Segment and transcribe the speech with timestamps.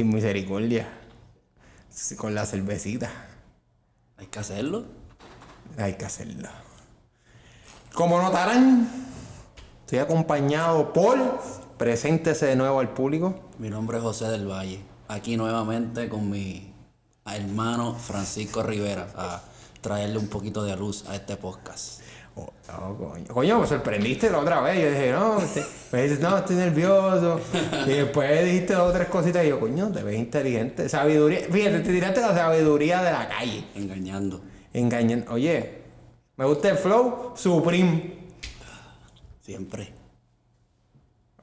[0.00, 0.88] sin misericordia.
[2.16, 3.10] Con la cervecita.
[4.16, 4.86] Hay que hacerlo.
[5.76, 6.48] Hay que hacerlo.
[7.92, 8.88] Como notarán,
[9.80, 11.18] estoy acompañado por.
[11.76, 13.50] Preséntese de nuevo al público.
[13.58, 14.82] Mi nombre es José del Valle.
[15.08, 16.72] Aquí nuevamente con mi
[17.26, 19.42] hermano Francisco Rivera a
[19.82, 21.99] traerle un poquito de luz a este podcast.
[22.36, 23.26] Oh, oh, coño.
[23.26, 24.80] Coño, me sorprendiste la otra vez.
[24.82, 27.40] Yo dije, no, este- me dices, no, estoy nervioso.
[27.86, 30.88] Y después dijiste dos o tres cositas y yo, coño, te ves inteligente.
[30.88, 31.40] Sabiduría.
[31.50, 33.64] Fíjate, te tiraste la sabiduría de la calle.
[33.74, 34.40] Engañando.
[34.72, 35.24] Engañan.
[35.30, 35.82] Oye,
[36.36, 38.18] me gusta el flow Supreme.
[39.40, 39.92] Siempre.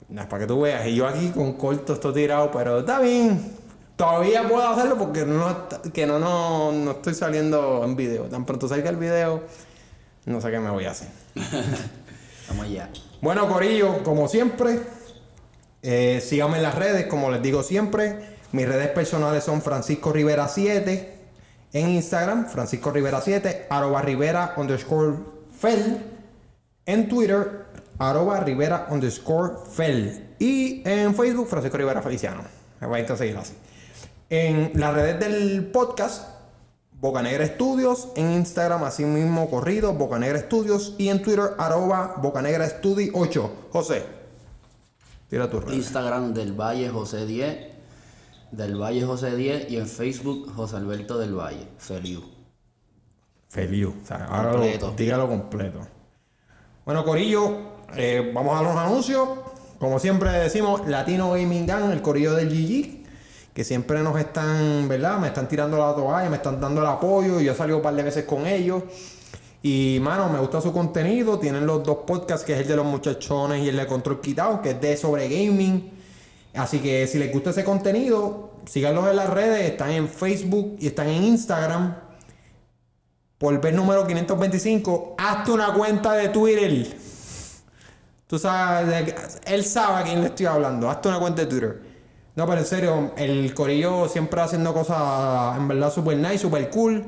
[0.09, 0.87] Nada, para que tú veas.
[0.87, 3.55] Y yo aquí con corto estoy tirado, pero está bien.
[3.97, 8.23] Todavía puedo hacerlo porque no, que no, no, no estoy saliendo en video.
[8.25, 9.41] Tan pronto salga el video,
[10.27, 11.07] no sé qué me voy a hacer.
[12.49, 12.89] Vamos allá.
[13.21, 14.81] Bueno, Corillo, como siempre,
[15.81, 18.37] eh, síganme en las redes, como les digo siempre.
[18.51, 21.15] Mis redes personales son Francisco Rivera 7
[21.73, 25.15] en Instagram, Francisco Rivera 7, arroba Rivera underscore
[25.57, 25.97] Fel.
[26.85, 27.65] En Twitter,
[27.97, 30.35] arroba Rivera underscore Fel.
[30.39, 32.43] Y en Facebook, Francisco Rivera Feliciano.
[32.81, 33.53] Me vais a seguir así.
[34.29, 36.36] En las redes del podcast,
[36.99, 43.11] Bocanegra Estudios, en Instagram así mismo corrido, Bocanegra Estudios, y en Twitter, arroba Bocanegra Studi
[43.13, 43.51] 8.
[43.71, 44.03] José,
[45.29, 45.73] tira tu red.
[45.73, 47.77] Instagram del Valle José 10.
[48.51, 51.67] Del Valle José 10 y en Facebook José Alberto del Valle.
[51.77, 52.23] Feliu.
[53.49, 53.93] Feliu.
[54.01, 54.93] O sea, ahora lo- Completo.
[54.97, 55.79] dígalo completo.
[56.85, 57.57] Bueno, Corillo,
[57.95, 59.27] eh, vamos a los anuncios.
[59.79, 62.96] Como siempre decimos, Latino Gaming Gang, el Corillo del GG,
[63.57, 65.17] que siempre nos están, ¿verdad?
[65.17, 67.39] Me están tirando la toalla, me están dando el apoyo.
[67.39, 68.83] Yo he salido un par de veces con ellos.
[69.63, 71.39] Y, mano, me gusta su contenido.
[71.39, 74.61] Tienen los dos podcasts, que es el de los muchachones y el de Control Quitado,
[74.61, 75.91] que es de sobre gaming.
[76.53, 79.71] Así que si les gusta ese contenido, síganlos en las redes.
[79.71, 81.95] Están en Facebook y están en Instagram.
[83.39, 86.95] Por ver número 525, hazte una cuenta de Twitter.
[88.27, 89.15] Tú sabes,
[89.47, 90.87] él sabe a quién le estoy hablando.
[90.91, 91.86] Hazte una cuenta de Twitter.
[92.37, 97.03] No, pero en serio, el Corillo siempre haciendo cosas en verdad super nice, super cool.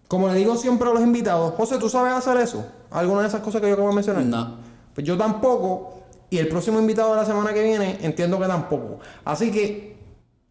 [0.08, 2.64] Como le digo siempre a los invitados, José, ¿tú sabes hacer eso?
[2.90, 4.24] ¿Alguna de esas cosas que yo acabo de mencionar?
[4.24, 4.56] No.
[4.94, 6.02] Pues yo tampoco.
[6.30, 9.00] Y el próximo invitado de la semana que viene entiendo que tampoco.
[9.24, 9.96] Así que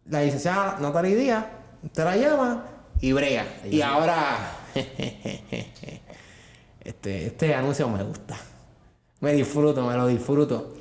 [0.08, 1.44] la licenciada Natalie Díaz
[1.92, 2.64] te la llama
[3.00, 3.44] y brega.
[3.70, 4.56] Y ahora.
[6.84, 8.36] este, este anuncio me gusta.
[9.20, 10.74] Me disfruto, me lo disfruto.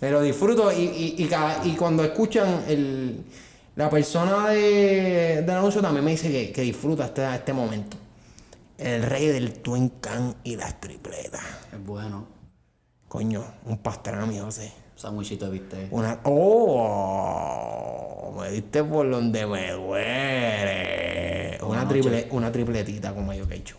[0.00, 3.22] Me lo disfruto y, y, y, cada- y cuando escuchan el,
[3.76, 7.96] la persona de, del anuncio también me dice que, que disfruta este, este momento.
[8.80, 11.42] El rey del Twin Can y las tripletas.
[11.72, 12.26] Es bueno.
[13.08, 14.72] Coño, un pastrami, José.
[14.96, 15.92] Sandwichito de bistec.
[15.92, 16.18] Una.
[16.24, 18.34] ¡Oh!
[18.40, 21.58] Me diste por donde me duele.
[21.62, 23.76] Una, triple, una tripletita con mayo quechu.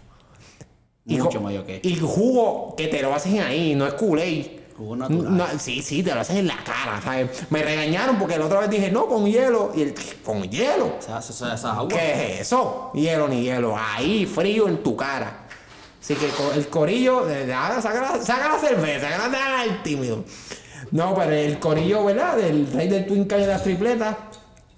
[1.06, 1.88] Mucho co- mayo quechu.
[1.90, 4.61] Y jugo que te lo hacen ahí, no es culé.
[4.82, 5.38] Jugo natural.
[5.38, 7.30] No, sí, sí, te lo hacen en la cara, ¿sabes?
[7.52, 9.72] Me regañaron porque la otra vez dije, no, con hielo.
[9.76, 9.96] Y el,
[10.26, 10.96] con hielo.
[10.98, 11.88] O sea, esa, esa agua.
[11.90, 12.90] ¿Qué es eso?
[12.96, 13.76] Hielo ni hielo.
[13.78, 15.48] Ahí, frío en tu cara.
[16.02, 20.24] Así que el corillo, de- de- saca, la, saca la cerveza, te hagas el tímido.
[20.90, 22.38] No, pero el corillo, ¿verdad?
[22.38, 24.16] Del rey del Twin Can y las tripletas.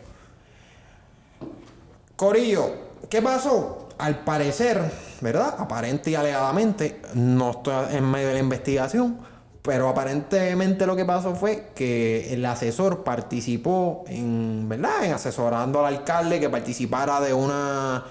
[2.15, 2.69] Corillo,
[3.09, 3.89] ¿qué pasó?
[3.97, 4.79] Al parecer,
[5.19, 5.55] ¿verdad?
[5.57, 9.17] Aparente y alegadamente, no estoy en medio de la investigación,
[9.63, 15.05] pero aparentemente lo que pasó fue que el asesor participó en, ¿verdad?
[15.05, 18.03] En asesorando al alcalde que participara de una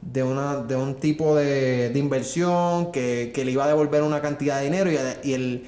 [0.00, 4.22] de una de un tipo de, de inversión que, que le iba a devolver una
[4.22, 5.66] cantidad de dinero y, el- y el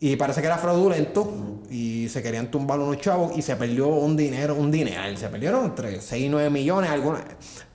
[0.00, 4.16] y parece que era fraudulento y se querían tumbar unos chavos y se perdió un
[4.16, 5.16] dinero, un dinero.
[5.16, 6.90] Se perdieron entre 6 y 9 millones.
[6.90, 7.22] Algunas,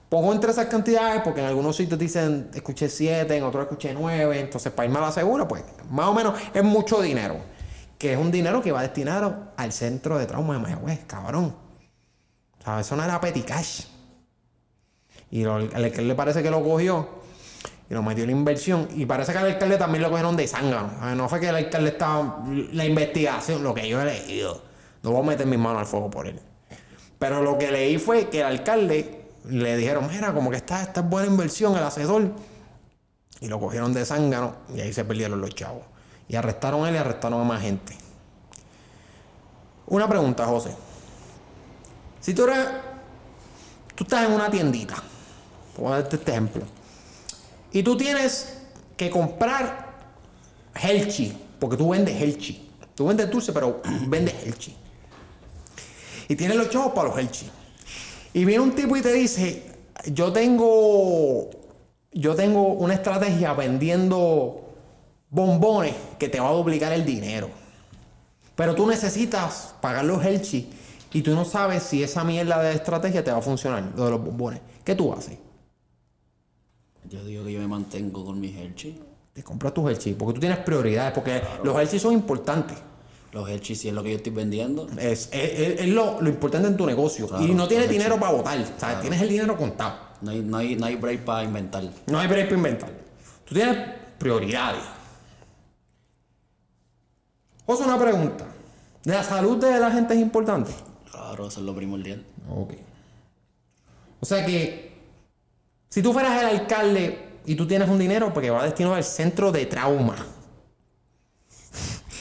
[0.09, 4.39] pongo entre esas cantidades porque en algunos sitios dicen escuché 7, en otros escuché 9.
[4.39, 7.37] Entonces, para irme a la segura, pues más o menos es mucho dinero.
[7.99, 11.55] Que es un dinero que va destinado al centro de trauma de Mayagüez, cabrón.
[12.63, 13.83] Sea, eso no era petty cash.
[15.29, 17.07] Y lo- el alcalde parece que lo cogió
[17.89, 18.87] y lo metió la inversión.
[18.95, 21.15] Y parece que al alcalde también lo cogieron de zángano.
[21.15, 22.43] No fue que el alcalde estaba.
[22.73, 24.61] La investigación, lo que yo he leído.
[25.03, 26.39] No voy a meter mis manos al fuego por él.
[27.19, 31.01] Pero lo que leí fue que el alcalde le dijeron: Mira, como que esta, esta
[31.01, 32.31] es buena inversión, el asesor.
[33.39, 35.83] Y lo cogieron de zángano y ahí se perdieron los chavos.
[36.27, 37.95] Y arrestaron a él y arrestaron a más gente.
[39.87, 40.75] Una pregunta, José.
[42.19, 42.67] Si tú eres.
[43.93, 44.95] Tú estás en una tiendita.
[45.77, 46.63] Voy a darte este ejemplo.
[47.75, 48.53] Y tú tienes
[48.95, 49.97] que comprar
[50.81, 52.69] Helchi, porque tú vendes Helchi.
[52.95, 54.73] Tú vendes dulce, pero vendes Helchi.
[56.29, 57.49] Y tienes los chavos para los Helchi.
[58.31, 59.73] Y viene un tipo y te dice,
[60.05, 61.49] yo tengo,
[62.13, 64.73] yo tengo una estrategia vendiendo
[65.29, 67.49] bombones que te va a duplicar el dinero.
[68.55, 70.69] Pero tú necesitas pagar los Helchi
[71.11, 74.11] y tú no sabes si esa mierda de estrategia te va a funcionar, lo de
[74.11, 74.61] los bombones.
[74.85, 75.39] ¿Qué tú haces?
[77.09, 79.01] Yo digo que yo me mantengo con mis Hershey.
[79.33, 82.77] Te compras tus Hershey porque tú tienes prioridades, porque los Hershey son importantes.
[83.31, 84.87] Los Hershey si es lo que yo estoy vendiendo.
[84.97, 87.27] Es, es- es- es lo, lo importante en tu negocio.
[87.27, 88.57] Claro, y no tienes dinero para votar.
[88.59, 89.95] O sea, tienes el dinero contado.
[90.21, 91.83] No hay, no hay, no hay break para inventar.
[92.07, 92.89] No hay break para inventar.
[93.43, 93.77] Tú tienes
[94.17, 94.83] prioridades.
[97.65, 98.45] José, una pregunta.
[99.03, 100.71] ¿La salud de la gente es importante?
[101.11, 102.23] Claro, eso es lo primordial.
[102.49, 102.73] Ok.
[104.21, 104.94] O sea que
[105.95, 109.53] si tú fueras el alcalde y tú tienes un dinero porque va destinado al centro
[109.53, 110.17] de trauma.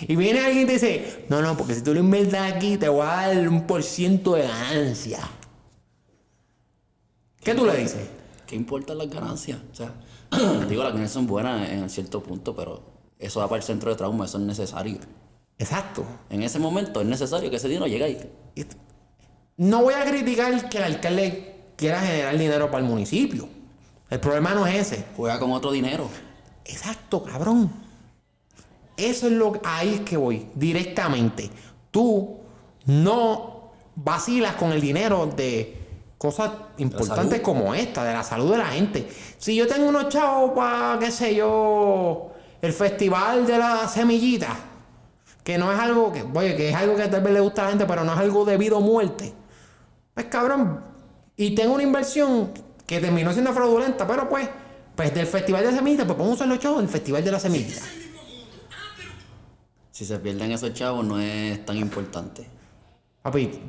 [0.07, 2.89] Y viene alguien y te dice, no, no, porque si tú lo inviertes aquí te
[2.89, 5.29] voy a dar un por ciento de ganancia.
[7.43, 8.07] ¿Qué tú le dices?
[8.47, 9.59] ¿Qué importan las ganancias?
[9.73, 9.93] O sea,
[10.69, 12.81] digo, las ganancias son buenas en cierto punto, pero
[13.19, 14.99] eso va para el centro de trauma, eso es necesario.
[15.59, 16.05] Exacto.
[16.31, 18.31] En ese momento es necesario que ese dinero llegue ahí.
[19.57, 23.49] No voy a criticar que el alcalde quiera generar dinero para el municipio.
[24.15, 25.07] El problema no es ese.
[25.17, 26.09] Juega con otro dinero.
[26.65, 27.69] Exacto, cabrón.
[28.97, 31.51] Eso es lo ahí es que voy directamente.
[31.91, 32.39] Tú
[32.87, 38.67] no vacilas con el dinero de cosas importantes como esta, de la salud de la
[38.67, 39.09] gente.
[39.37, 42.31] Si yo tengo unos chavos para, qué sé yo,
[42.63, 44.57] el festival de la semillita,
[45.43, 47.65] que no es algo que, oye, que es algo que tal vez le gusta a
[47.65, 49.35] la gente, pero no es algo debido a muerte.
[50.15, 50.85] Pues cabrón,
[51.37, 52.53] y tengo una inversión
[52.87, 54.49] que terminó siendo fraudulenta, pero pues,
[54.95, 57.83] pues del festival de semillitas, pues podemos usar los chavos del festival de la semillita.
[59.91, 62.49] Si se pierden esos chavos no es tan importante.
[63.23, 63.61] Papi,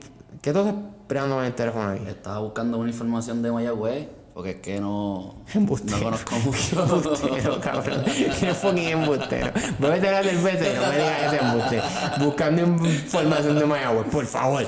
[0.42, 2.04] ¿qué estás esperando en el teléfono ahí?
[2.08, 5.98] Estaba buscando una información de Mayagüez, porque es que no, Embustero.
[6.00, 6.84] no conozco mucho.
[6.84, 8.04] Embustero, cabrón.
[8.06, 9.52] Qué fucking embustero.
[9.80, 11.82] La cerveza y no me digas ese embuste.
[12.26, 14.66] Buscando información de Mayagüez, por favor.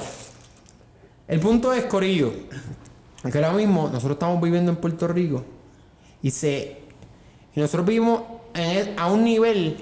[1.27, 2.31] El punto es, Corillo,
[3.23, 5.43] que ahora mismo nosotros estamos viviendo en Puerto Rico
[6.21, 6.81] y se
[7.55, 8.21] y nosotros vivimos
[8.53, 9.77] en a un nivel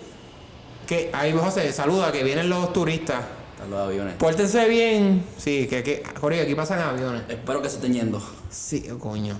[0.87, 3.23] Que ahí José, saluda, que vienen los turistas.
[3.53, 4.13] Están los aviones.
[4.15, 5.23] Pórtense bien.
[5.37, 7.23] Sí, que, que Corillo, aquí pasan aviones.
[7.27, 8.21] Espero que se estén yendo.
[8.51, 9.35] Sí, coño.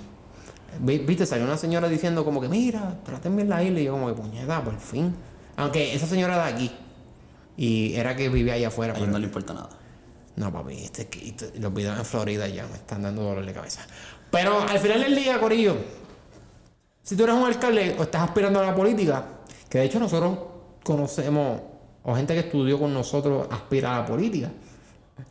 [0.80, 3.80] Vi- Viste, salió una señora diciendo como que, mira, traten bien la isla.
[3.80, 5.14] Y yo como que, puñeta, por fin.
[5.56, 6.72] Aunque esa señora de aquí.
[7.58, 8.94] Y era que vivía allá afuera.
[8.94, 9.70] A ellos pero- no le importa nada.
[10.36, 13.86] No, papi, este, este- los videos en Florida ya me están dando dolor de cabeza.
[14.32, 15.78] Pero al final del día, Corillo,
[17.04, 19.24] si tú eres un alcalde o estás aspirando a la política,
[19.70, 20.38] que de hecho nosotros
[20.84, 21.62] conocemos,
[22.04, 24.52] o gente que estudió con nosotros aspira a la política.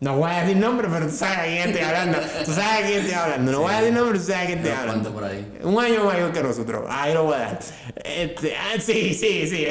[0.00, 2.18] No voy a decir nombre, pero tú sabes a quién estoy hablando.
[2.46, 3.52] Tú sabes a quién estoy hablando.
[3.52, 5.12] No voy a decir nombre, tú sabes a quién estoy hablando.
[5.12, 5.58] por ahí.
[5.62, 6.86] Un año mayor que nosotros.
[6.88, 7.58] Ahí lo voy a dar.
[8.02, 9.66] Este, ah, sí, sí, sí.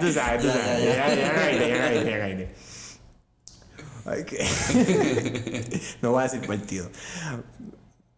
[0.00, 0.84] Tú sabes, tú Ya, sabes.
[0.84, 2.48] ya, Ya, ya caíste, ya caíste, ya caíste.
[2.48, 2.57] Ay,
[4.26, 6.90] que- no voy a decir partido.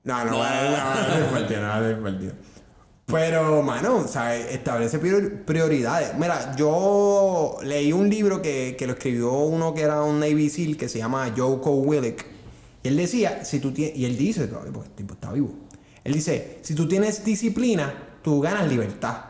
[0.05, 2.33] No, no voy a decir partido, no voy a decir partido.
[3.07, 4.47] Pero, mano, ¿sabes?
[4.53, 6.15] Establece prior- prioridades.
[6.17, 10.77] Mira, yo leí un libro que, que lo escribió uno que era un Navy SEAL
[10.77, 12.25] que se llama Joko Willick.
[12.83, 15.53] Y él decía, si tú tienes, y él dice porque el tipo está vivo.
[16.05, 17.93] Él dice, si tú tienes disciplina,
[18.23, 19.25] tú ganas libertad.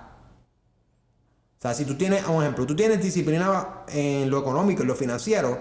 [1.59, 4.95] O sea, si tú tienes, un ejemplo, tú tienes disciplina en lo económico, en lo
[4.95, 5.59] financiero,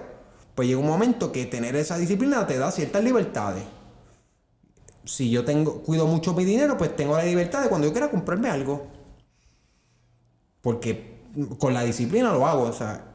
[0.59, 3.63] pues llega un momento que tener esa disciplina te da ciertas libertades.
[5.05, 8.11] Si yo tengo, cuido mucho mi dinero, pues tengo la libertad de cuando yo quiera
[8.11, 8.85] comprarme algo.
[10.59, 11.21] Porque
[11.59, 13.05] con la disciplina lo hago, o sea.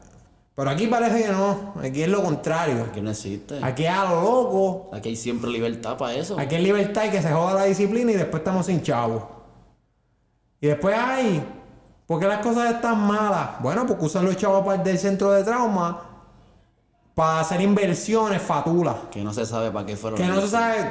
[0.55, 2.83] Pero aquí parece que no, aquí es lo contrario.
[2.89, 3.59] Aquí no existe.
[3.61, 6.39] Aquí es a lo loco, Aquí hay siempre libertad para eso.
[6.39, 9.21] aquí es libertad y que se joda la disciplina y después estamos sin chavos.
[10.61, 11.43] Y después, ay,
[12.07, 13.61] ¿por qué las cosas están malas?
[13.61, 16.14] Bueno, porque usan los chavos para- del centro de trauma
[17.15, 18.95] para hacer inversiones fatulas.
[19.09, 20.19] Que no se sabe para qué fueron.
[20.19, 20.89] Que no se sabe.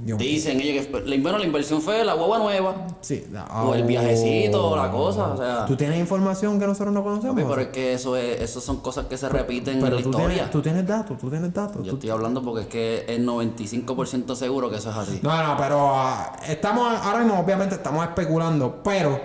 [0.00, 0.16] Dios.
[0.16, 2.86] Dicen ellos que la, bueno, la inversión fue la guagua nueva.
[3.00, 3.26] Sí.
[3.52, 5.66] O el viajecito, la cosa, o sea.
[5.66, 7.34] Tú tienes información que nosotros no conocemos.
[7.34, 10.02] Papi, pero es que eso es, eso son cosas que se repiten Pero en la
[10.02, 10.28] tú historia.
[10.28, 11.76] tienes, tú tienes datos, tú tienes datos.
[11.84, 15.18] Yo tú- estoy hablando porque es que es 95% seguro que eso es así.
[15.20, 19.20] No, no, pero ah, estamos ahora mismo, obviamente, estamos especulando, pero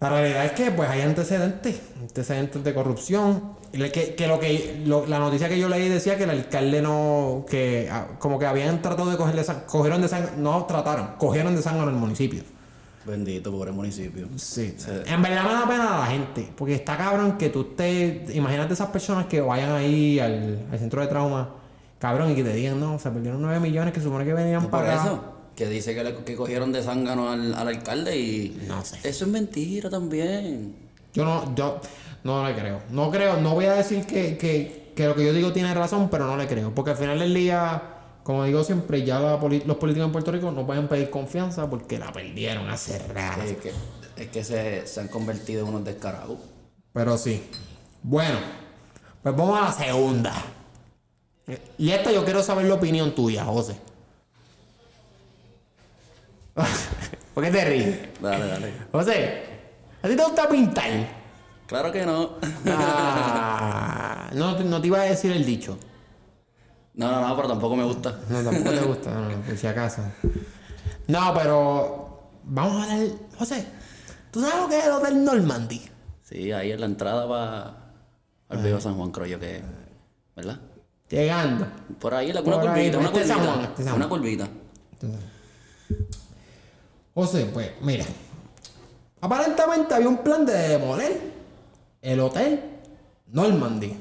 [0.00, 3.62] la realidad es que pues hay antecedentes, antecedentes de corrupción.
[3.92, 7.44] Que, que lo que lo- la noticia que yo leí decía que el alcalde no,
[7.48, 11.62] que ah, como que habían tratado de cogerle cogieron de sangre, no trataron, cogieron de
[11.62, 12.42] sangre en el municipio.
[13.06, 14.28] Bendito, pobre municipio.
[14.36, 14.74] Sí.
[14.78, 14.90] Sí.
[15.06, 18.72] En verdad me da pena a la gente, porque está cabrón que tú estés, imagínate
[18.72, 21.50] esas personas que vayan ahí al, al centro de trauma,
[21.98, 24.92] cabrón, y que te digan, no, se perdieron 9 millones que supone que venían para
[24.94, 25.02] acá.
[25.04, 25.24] eso.
[25.54, 28.62] Que dice que, le- que cogieron de zángano al, al alcalde y.
[28.66, 28.96] No sé.
[29.04, 30.74] Eso es mentira también.
[31.12, 31.80] Yo no, yo
[32.24, 32.80] no le creo.
[32.90, 36.08] No creo, no voy a decir que, que, que lo que yo digo tiene razón,
[36.10, 36.74] pero no le creo.
[36.74, 37.82] Porque al final del día,
[38.22, 41.68] como digo siempre, ya la poli- los políticos en Puerto Rico no pueden pedir confianza
[41.70, 43.42] porque la perdieron hace rato.
[43.42, 43.72] Es que,
[44.16, 46.38] es que se, se han convertido en unos descarados.
[46.92, 47.42] Pero sí.
[48.02, 48.38] Bueno,
[49.22, 50.32] pues vamos a la segunda.
[51.76, 53.76] Y esta yo quiero saber la opinión tuya, José.
[57.34, 57.98] ¿Por qué te ríes?
[58.20, 58.72] Dale, dale.
[58.92, 59.42] José,
[60.02, 61.23] ¿a ti te gusta pintar?
[61.74, 62.30] Claro que no.
[62.68, 65.76] Ah, no, te- no te iba a decir el dicho.
[66.94, 68.16] No, no, no, pero tampoco me gusta.
[68.28, 70.02] No, tampoco te gusta, no, no, por si acaso.
[71.08, 73.08] No, pero vamos a hablar.
[73.36, 73.66] José,
[74.30, 75.82] ¿tú sabes lo que es el Hotel Normandy?
[76.22, 77.76] Sí, ahí en la entrada para
[78.50, 79.60] al Viejo San Juan, creo yo que.
[80.36, 80.60] ¿Verdad?
[81.08, 81.66] Llegando.
[81.98, 83.52] Por ahí, la- Por una ahí, curvita, una este curvita.
[83.52, 84.48] Juan, este Una curvita.
[87.14, 88.04] José, pues mira.
[89.20, 91.33] Aparentemente había un plan de demoler
[92.04, 92.60] el Hotel
[93.32, 93.96] Normandy.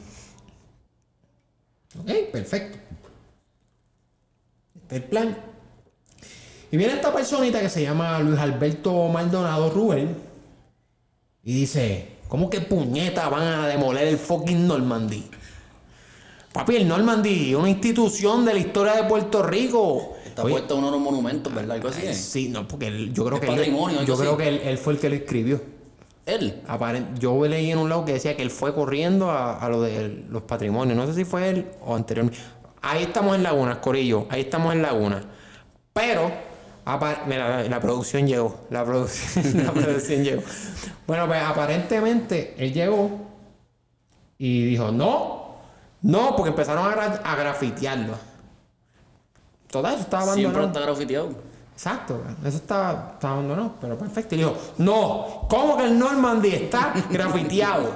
[1.99, 2.77] Ok, perfecto.
[4.75, 5.37] Este es el plan.
[6.71, 10.17] Y viene esta personita que se llama Luis Alberto Maldonado Rubén
[11.43, 15.23] y dice, ¿cómo que puñeta van a demoler el fucking Normandy?
[16.51, 20.13] Papi, el Normandy, una institución de la historia de Puerto Rico.
[20.25, 21.75] Está Oye, puesto uno de los monumentos, ¿verdad?
[21.77, 22.05] Algo así.
[22.05, 22.13] ¿eh?
[22.13, 24.93] Sí, no, porque él- yo creo Es que él- yo creo que él, él fue
[24.93, 25.61] el que lo escribió.
[26.25, 26.61] Él.
[26.67, 29.81] Aparen- yo leí en un lado que decía que él fue corriendo a, a lo
[29.81, 30.95] de los patrimonios.
[30.97, 32.39] No sé si fue él o anteriormente.
[32.81, 34.25] Ahí estamos en Laguna, Corillo.
[34.29, 35.21] Ahí estamos en Laguna.
[35.93, 36.31] Pero,
[37.27, 38.61] mira, la, producción llegó.
[38.69, 40.41] La producción, la producción llegó.
[41.07, 43.09] Bueno, pues aparentemente él llegó
[44.37, 45.55] y dijo, no,
[46.01, 48.13] no, porque empezaron a, gra- a grafitearlo.
[49.69, 50.53] Total, eso estaba abandonado.
[50.61, 51.29] Siempre está grafiteado.
[51.73, 54.35] Exacto, eso está, está abandonado, pero perfecto.
[54.35, 57.89] Y dijo, no, ¿cómo que el Normandy está grafiteado?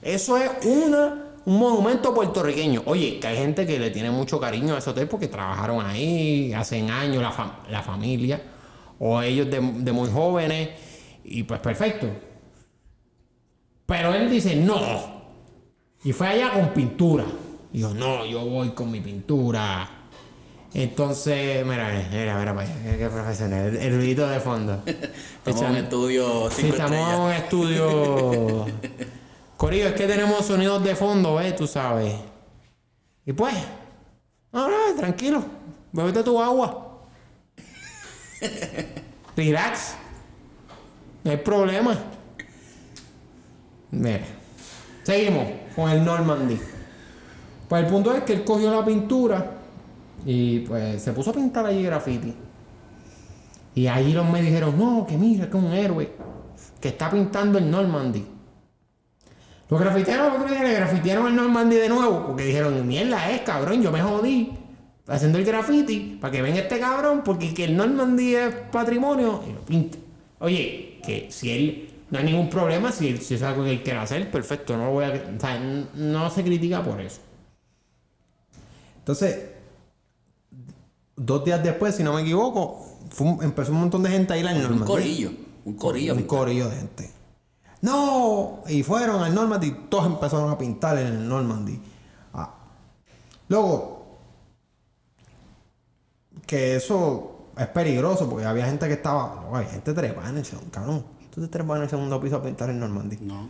[0.00, 2.82] Eso es una, un monumento puertorriqueño.
[2.86, 6.52] Oye, que hay gente que le tiene mucho cariño a ese hotel porque trabajaron ahí
[6.54, 8.40] hace años la, fam- la familia,
[9.00, 10.70] o ellos de, de muy jóvenes,
[11.24, 12.06] y pues perfecto.
[13.86, 14.78] Pero él dice, no,
[16.04, 17.24] Y fue allá con pintura.
[17.72, 19.90] Dijo, no, yo voy con mi pintura.
[20.78, 23.74] Entonces, mira, mira, mira, mira, qué, qué profesional.
[23.78, 24.82] El, ruidito de fondo.
[25.46, 28.66] Estamos en un estudio Sí, estamos en un estudio.
[29.56, 31.56] Corillo, es que tenemos sonidos de fondo, ¿ves?
[31.56, 32.14] Tú sabes.
[33.24, 33.54] Y pues,
[34.52, 34.68] no,
[34.98, 35.42] tranquilo.
[35.92, 36.98] Bébete tu agua.
[39.34, 39.94] Relax.
[41.24, 41.96] No hay problema.
[43.92, 44.26] Mira.
[45.04, 46.60] Seguimos con el Normandy.
[47.66, 49.55] Pues el punto es que él cogió la pintura
[50.24, 52.34] y pues se puso a pintar allí graffiti.
[53.74, 56.12] Y ahí los me dijeron, no, que mira, que es un héroe
[56.80, 58.24] que está pintando el Normandy.
[59.68, 63.90] Los grafiteros los le grafitearon el Normandy de nuevo porque dijeron, mierda es, cabrón, yo
[63.90, 64.52] me jodí
[65.08, 69.52] haciendo el graffiti para que venga este cabrón porque que el Normandy es patrimonio y
[69.52, 69.98] lo pinta.
[70.38, 73.98] Oye, que si él no hay ningún problema, si, si es algo que él quiere
[73.98, 75.60] hacer, perfecto, no lo voy a,
[75.94, 77.20] no se critica por eso.
[78.98, 79.55] Entonces,
[81.16, 82.86] dos días después, si no me equivoco,
[83.18, 84.86] un- empezó un montón de gente a ir al Un Normandy.
[84.86, 85.30] corillo.
[85.64, 86.14] Un corillo.
[86.14, 87.10] Un corillo de gente.
[87.82, 91.80] No, y fueron al Normandy, todos empezaron a pintar en el Normandy.
[92.32, 92.54] Ah.
[93.48, 94.06] Luego,
[96.46, 100.44] que eso es peligroso porque había gente que estaba, no, hay gente trepada en el
[100.44, 101.04] segundo, cabrón.
[101.34, 103.18] Tú te trepas en el segundo piso a pintar en Normandy.
[103.20, 103.48] No.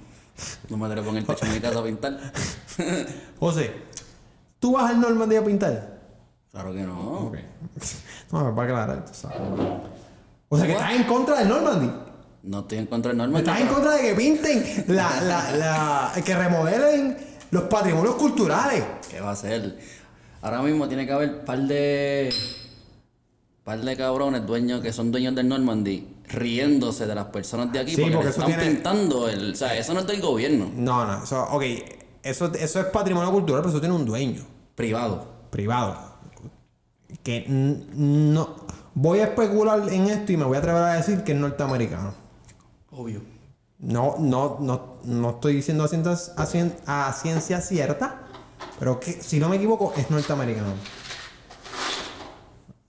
[0.68, 2.18] No me atrevo con el techo de mi casa a pintar.
[3.38, 3.72] José,
[4.58, 5.95] ¿tú vas al Normandy a pintar?
[6.56, 7.32] Claro que no.
[8.32, 9.36] No, para aclarar, tú sabes.
[10.48, 11.90] O sea que estás en contra del Normandy.
[12.44, 13.42] No estoy en contra del normal.
[13.42, 15.50] Estás en contra de que pinten, la, la,
[16.14, 17.16] la, que remodelen
[17.50, 18.82] los patrimonios culturales.
[19.10, 19.78] ¿Qué va a hacer?
[20.42, 22.32] Ahora mismo tiene que haber par de.
[23.64, 27.94] par de cabrones dueños que son dueños del Normandy riéndose de las personas de aquí
[27.94, 29.52] Sí, porque, porque están tiene- pintando el.
[29.52, 30.70] O sea, eso no es del gobierno.
[30.74, 31.62] No, no, eso, ok,
[32.22, 34.42] eso, eso es patrimonio cultural, pero eso tiene un dueño
[34.74, 35.26] Privado.
[35.50, 36.05] privado.
[37.22, 38.56] Que no.
[38.94, 42.14] Voy a especular en esto y me voy a atrever a decir que es norteamericano.
[42.90, 43.20] Obvio.
[43.78, 48.22] No, no, no, no estoy diciendo a ciencia, a cien- a ciencia cierta,
[48.78, 50.72] pero que si no me equivoco es norteamericano.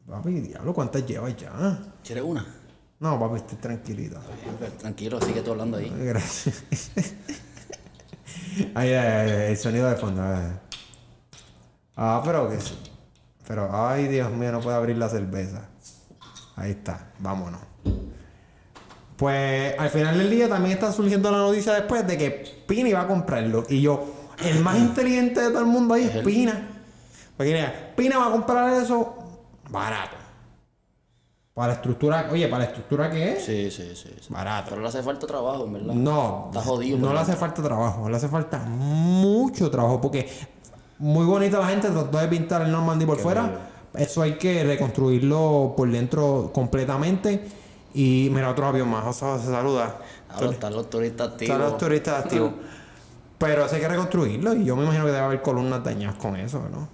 [0.09, 1.77] Papi, diablo, ¿cuántas llevas ya?
[2.03, 2.45] ¿Quieres una?
[3.01, 4.21] No, papi, estoy tranquilita.
[4.79, 5.93] Tranquilo, sigue tú hablando ahí.
[5.99, 6.63] Gracias.
[8.73, 8.95] Ahí, ahí,
[9.29, 10.23] ahí, el sonido de fondo.
[11.95, 12.57] Ah, pero que.
[13.47, 15.69] Pero, ay, Dios mío, no puedo abrir la cerveza.
[16.55, 17.61] Ahí está, vámonos.
[19.15, 22.29] Pues al final del día también está surgiendo la noticia después de que
[22.67, 23.63] Pina iba a comprarlo.
[23.69, 24.05] Y yo,
[24.43, 26.67] el más inteligente de todo el mundo ahí es Pina.
[27.35, 29.15] Porque mira, Pina va a comprar eso
[29.69, 30.17] barato.
[31.53, 34.13] Para la estructura, oye, para la estructura que es, Sí, sí, sí.
[34.21, 34.31] sí.
[34.31, 34.67] barato.
[34.69, 35.93] Pero le hace falta trabajo, en verdad.
[35.95, 36.99] No, Está jodido.
[36.99, 40.29] no le hace falta trabajo, le hace falta mucho trabajo porque
[40.99, 43.69] muy bonita la gente trató de pintar el Normandy por fuera.
[43.93, 47.47] Eso hay que reconstruirlo por dentro completamente.
[47.93, 49.99] Y mira, otro avión más, Oso, se saluda.
[50.29, 51.53] Ahora están los turistas activos.
[51.53, 52.51] Están los turistas activos.
[53.37, 56.35] Pero eso hay que reconstruirlo y yo me imagino que debe haber columnas dañadas con
[56.35, 56.89] eso, ¿no?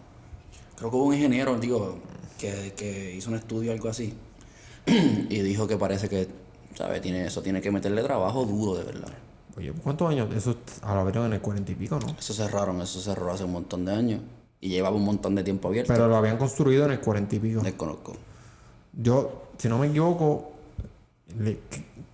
[0.76, 2.00] Creo que hubo un ingeniero, digo,
[2.38, 4.18] que, que hizo un estudio algo así.
[4.86, 6.28] y dijo que parece que,
[6.76, 7.02] ¿sabes?
[7.02, 9.14] Tiene, eso tiene que meterle trabajo duro, de verdad.
[9.58, 10.34] Oye, ¿cuántos años?
[10.36, 12.16] Eso ahora vieron en el cuarenta y pico, ¿no?
[12.18, 14.22] Eso cerraron, eso cerró hace un montón de años.
[14.60, 15.92] Y llevaba un montón de tiempo abierto.
[15.94, 17.62] Pero lo habían construido en el cuarenta y pico.
[17.62, 18.14] Desconozco.
[18.94, 20.54] Yo, si no me equivoco,
[21.38, 21.60] le-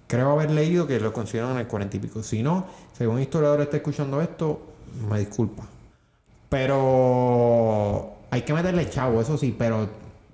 [0.08, 2.24] creo haber leído que lo consiguieron en el cuarenta y pico.
[2.24, 2.66] Si no,
[2.98, 4.60] si algún historiador está escuchando esto,
[5.10, 5.64] me disculpa.
[6.50, 9.88] Pero hay que meterle chavo, eso sí, pero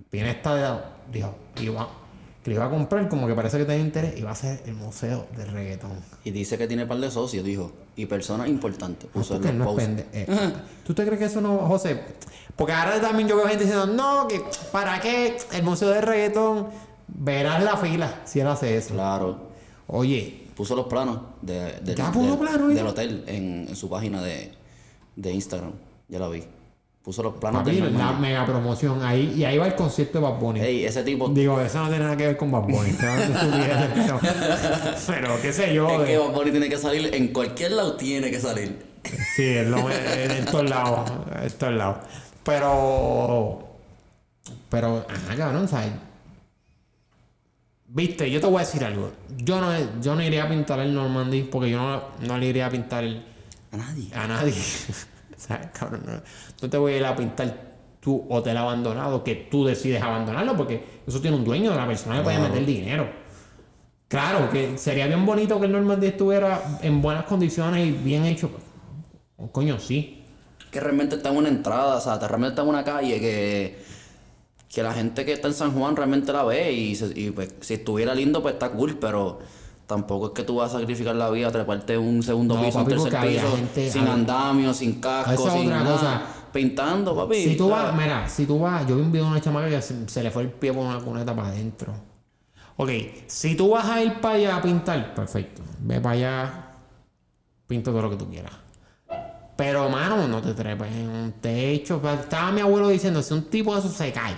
[0.09, 1.87] tiene esta dijo, iba,
[2.45, 4.61] que le iba a comprar, como que parece que tenía interés, y va a ser
[4.67, 5.93] el museo del reggaetón.
[6.23, 7.71] Y dice que tiene par de socios, dijo.
[7.95, 9.09] Y personas importantes.
[9.11, 10.53] Puso Porque los no pende- eh,
[10.85, 11.99] ¿Tú te crees que eso no, José?
[12.55, 16.67] Porque ahora también yo veo gente diciendo, no, que ¿para qué el museo del reggaetón?
[17.07, 18.93] Verás la fila si él hace eso.
[18.93, 19.49] Claro.
[19.87, 22.75] Oye, Puso los planos de, del- ¿Ya puso planos ya?
[22.75, 24.53] del hotel en, en su página de,
[25.17, 25.73] de Instagram.
[26.07, 26.43] Ya lo vi.
[27.05, 30.23] Puso los planos papi, del la mega promoción ahí, y ahí va el concierto de
[30.23, 30.59] Bad Bunny.
[30.61, 31.29] Ey, ese tipo.
[31.29, 32.95] Digo, eso no tiene nada que ver con Bad Bunny.
[32.99, 34.19] pero,
[35.07, 35.87] pero qué sé yo.
[35.87, 37.13] es de- que Bad Bunny tiene que salir.
[37.13, 38.83] En cualquier lado tiene que salir.
[39.35, 41.11] Sí, lo, en, en todos lados.
[41.43, 41.97] En todos lados.
[42.43, 43.59] Pero.
[44.69, 45.91] Pero, ajá, cabrón, ¿sabes?
[47.87, 49.11] Viste, yo te voy a decir algo.
[49.37, 52.65] Yo no, yo no iría a pintar el Normandy porque yo no, no le iría
[52.65, 53.23] a pintar el-
[53.71, 54.09] A nadie.
[54.13, 54.53] a nadie.
[55.37, 56.03] ¿Sabes, cabrón?
[56.05, 56.13] No,
[56.61, 60.83] no te voy a ir a pintar tu hotel abandonado que tú decides abandonarlo porque
[61.07, 63.09] eso tiene un dueño, la persona le puede meter dinero.
[64.07, 68.51] Claro, que sería bien bonito que el Normandy estuviera en buenas condiciones y bien hecho.
[69.37, 70.23] Oh, coño, sí.
[70.71, 73.79] Que realmente está en una entrada, o sea, te- realmente está en una calle que,
[74.69, 77.55] que la gente que está en San Juan realmente la ve y, se- y, pues,
[77.61, 79.39] si estuviera lindo pues está cool, pero
[79.87, 82.83] tampoco es que tú vas a sacrificar la vida, treparte un segundo No, piso, un
[82.85, 86.21] papi, tercer porque había piso, gente- sin andamio, sin casco, sin otra nada, cosa.
[86.51, 87.35] pintando, papi.
[87.43, 89.81] Si tú vas, mira, si tú vas, yo vi un video de una chamaca que
[89.81, 91.93] se, se le fue el pie por una cuneta para adentro.
[92.77, 92.89] Ok,
[93.27, 95.61] si tú vas a ir para allá a pintar, perfecto.
[95.79, 96.71] Ve para allá,
[97.67, 98.51] pinta todo lo que tú quieras.
[99.55, 102.01] Pero, mano, no te trepes en un techo.
[102.13, 104.35] Estaba mi abuelo diciendo, si un tipo de eso se cae.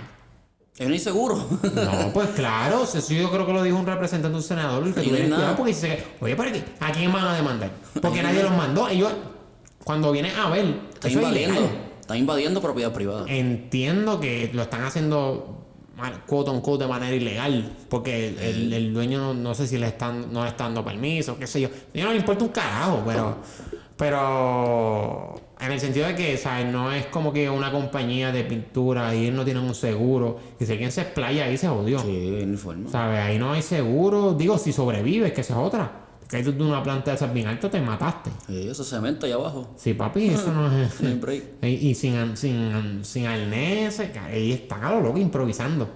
[0.78, 1.36] Es un inseguro.
[1.74, 5.28] No, pues claro, eso yo creo que lo dijo un representante, un senador, que tuvieras
[5.28, 5.40] nada.
[5.42, 6.64] cuidado porque cae, oye, ¿para qué?
[6.80, 7.70] ¿A quién van a demandar?
[8.00, 8.88] Porque nadie los mandó.
[8.88, 9.12] Ellos,
[9.82, 11.78] cuando vienes a ver, Está es invadiendo, ilegal.
[12.00, 13.24] está invadiendo propiedad privada.
[13.28, 15.64] Entiendo que lo están haciendo
[16.28, 17.72] quote on quote de manera ilegal.
[17.88, 20.84] Porque el, el- el dueño no, no sé si le están, no le está dando
[20.84, 21.68] permiso, qué sé yo.
[21.68, 23.36] A no le importa un carajo, pero.
[23.96, 25.40] Pero.
[25.60, 26.66] En el sentido de que, ¿sabes?
[26.66, 30.38] No es como que una compañía de pintura y ellos no tienen un seguro.
[30.60, 31.98] Y si alguien se explaya ahí se jodió.
[31.98, 32.90] Sí, en forma.
[32.90, 33.18] ¿Sabes?
[33.18, 34.34] Ahí no hay seguro.
[34.34, 35.90] Digo, si sobrevives, que esa es otra.
[36.20, 38.30] Te caes de una planta de esas bien te mataste.
[38.46, 39.74] Sí, eso es cemento allá abajo.
[39.76, 41.00] Sí, papi, eso no es.
[41.00, 41.44] No hay break.
[41.62, 45.88] Y, y sin, sin, sin arnés, ahí están a lo loco improvisando.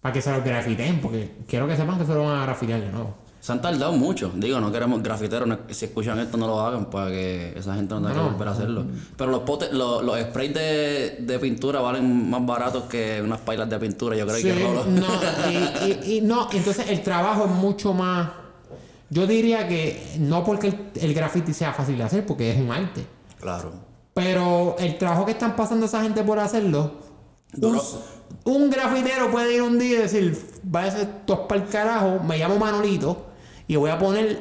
[0.00, 2.80] Para que se lo grafiten, porque quiero que sepan que se lo van a grafitear
[2.80, 3.25] de nuevo.
[3.46, 4.32] Se han tardado mucho.
[4.34, 7.94] Digo, no queremos grafiteros, no- si escuchan esto no lo hagan para que esa gente
[7.94, 8.84] no tenga No, que volver a hacerlo.
[9.16, 13.70] Pero los potes, los, los sprays de, de pintura valen más baratos que unas pailas
[13.70, 15.06] de pintura, yo creo Sí, que Rolo- no,
[15.52, 18.30] y, y- y no, entonces el trabajo es mucho más.
[19.10, 22.72] Yo diría que no porque el, el graffiti sea fácil de hacer, porque es un
[22.72, 23.06] arte.
[23.40, 23.70] Claro.
[24.12, 26.94] Pero el trabajo que están pasando esa gente por hacerlo.
[27.54, 27.82] Un, Duro.
[28.42, 32.56] un grafitero puede ir un día y decir, váyase todos para el carajo, me llamo
[32.58, 33.26] Manolito
[33.68, 34.40] y voy a poner,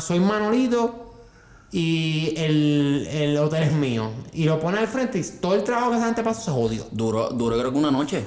[0.00, 1.12] soy Manolito
[1.70, 4.10] y el, el hotel es mío.
[4.32, 6.86] Y lo pone al frente y todo el trabajo que esa gente pasó se jodió.
[6.90, 8.24] Duró, duró creo que una noche.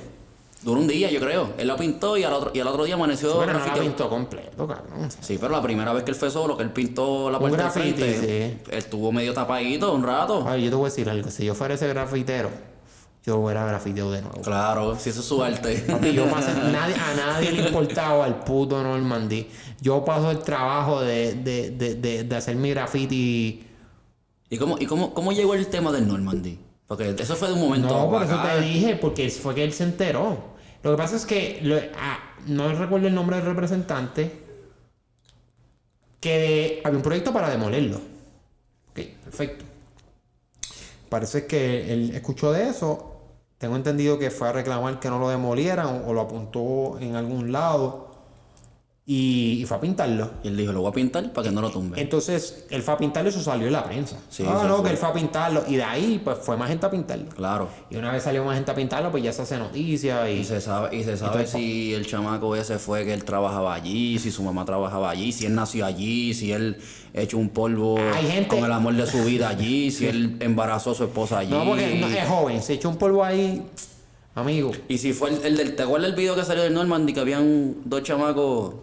[0.63, 1.54] Duró un día, yo creo.
[1.58, 4.67] Él la pintó y al otro, y al otro día amaneció Pero no pintó completo,
[4.67, 5.10] cabrón.
[5.20, 7.60] Sí, pero la primera vez que él fue solo, que él pintó la Un del
[7.60, 10.46] graffiti, frente, estuvo medio tapadito un rato.
[10.48, 11.32] Ay, yo te voy a decir algo.
[11.32, 12.52] Si yo fuera ese grafitero,
[13.24, 14.42] yo hubiera grafiteado de nuevo.
[14.42, 15.86] Claro, si eso es su arte.
[16.14, 19.48] Yo pasé, nadie, a nadie le importaba al puto Normandy.
[19.80, 23.64] Yo paso el trabajo de, de, de, de, hacer mi graffiti.
[24.50, 26.58] ¿Y cómo, y cómo, cómo llegó el tema del Normandy?
[26.88, 27.88] Porque eso fue de un momento.
[27.88, 30.52] No, por eso te dije, porque fue que él se enteró.
[30.84, 34.42] Lo que pasa es que lo- ah, no recuerdo el nombre del representante.
[36.20, 37.98] Que había un proyecto para demolerlo.
[38.92, 39.66] Ok, perfecto.
[41.10, 43.11] Parece que él escuchó de eso.
[43.62, 47.52] Tengo entendido que fue a reclamar que no lo demolieran o lo apuntó en algún
[47.52, 48.08] lado.
[49.04, 50.30] Y, y fue a pintarlo.
[50.44, 52.00] Y él dijo, lo voy a pintar para que no lo tumbe.
[52.00, 54.16] Entonces, él fue a pintarlo y eso salió en la prensa.
[54.30, 54.86] Sí, ah, no, fue.
[54.86, 55.64] que él fue a pintarlo.
[55.68, 57.26] Y de ahí, pues fue más gente a pintarlo.
[57.30, 57.68] Claro.
[57.90, 60.42] Y una vez salió más gente a pintarlo, pues ya se hace noticia y...
[60.42, 64.20] Y se sabe, y se sabe si el chamaco ese fue que él trabajaba allí,
[64.20, 66.78] si su mamá trabajaba allí, si él nació allí, si él
[67.14, 70.92] echó un polvo Hay gente- con el amor de su vida allí, si él embarazó
[70.92, 71.52] a su esposa allí.
[71.52, 73.64] No, porque no- es joven, se echó un polvo ahí,
[74.36, 74.72] amigo.
[74.88, 77.20] Y si fue el, el del, ¿te acuerdas el video que salió del Normandy que
[77.20, 78.76] habían dos chamacos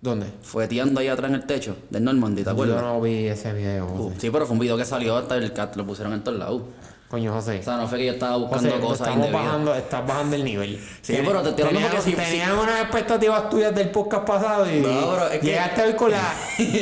[0.00, 0.26] ¿Dónde?
[0.42, 2.80] fueteando ahí atrás en el techo del Normandy, ¿te Yo acuerdas?
[2.82, 4.14] no vi ese video, José.
[4.20, 6.62] Sí, pero fue un video que salió hasta el cat, lo pusieron en todos lados.
[7.08, 7.58] Coño, José.
[7.60, 10.44] O sea, no fue que yo estaba buscando José, cosas estamos bajando, estás bajando el
[10.44, 10.78] nivel.
[11.00, 14.80] Sí, pero te estoy hablando porque si- Tenías unas expectativas tuyas del podcast pasado y
[14.80, 16.34] No, es que- llegaste hoy con la,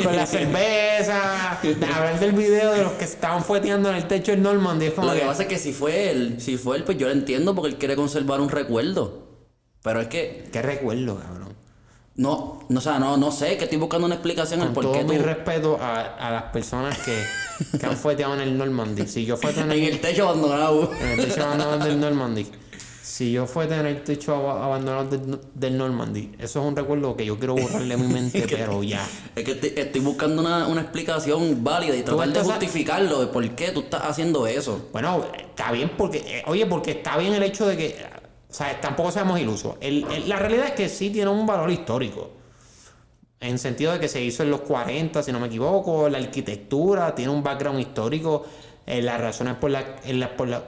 [0.03, 4.43] con la cerveza, hablar del video de los que estaban fueteando en el techo del
[4.43, 4.89] Normandy.
[4.97, 7.13] Lo que que- pasa es que si fue él, si fue él, pues yo lo
[7.13, 9.27] entiendo porque él quiere conservar un recuerdo.
[9.83, 11.46] Pero es que Qué recuerdo, cabrón.
[12.17, 14.85] No, no, o sea, no, no sé, que estoy buscando una explicación al Con por
[14.85, 17.23] todo qué mi tú respeto a, a las personas que,
[17.79, 19.07] que han fueteado en el Normandy.
[19.07, 20.91] Si yo fueteo en en el, el techo abandonado.
[21.01, 22.47] en el techo abandonado del Normandy,
[23.03, 27.15] si yo fueteo en el techo ab- abandonado del, del Normandy, eso es un recuerdo
[27.17, 29.07] que yo quiero borrarle de mi mente, pero ya.
[29.35, 33.27] Es que estoy, estoy buscando una, una explicación válida y tratar de a- justificarlo de
[33.27, 34.89] por qué tú estás haciendo eso.
[34.93, 37.97] Bueno, está bien porque, eh, oye, porque está bien el hecho de que,
[38.49, 39.75] o sea, tampoco seamos ilusos.
[39.81, 42.31] El- el- la realidad es que sí tiene un valor histórico.
[43.41, 47.15] En sentido de que se hizo en los 40, si no me equivoco, la arquitectura
[47.15, 48.45] tiene un background histórico,
[48.87, 50.63] eh, las razones por, la- en por la-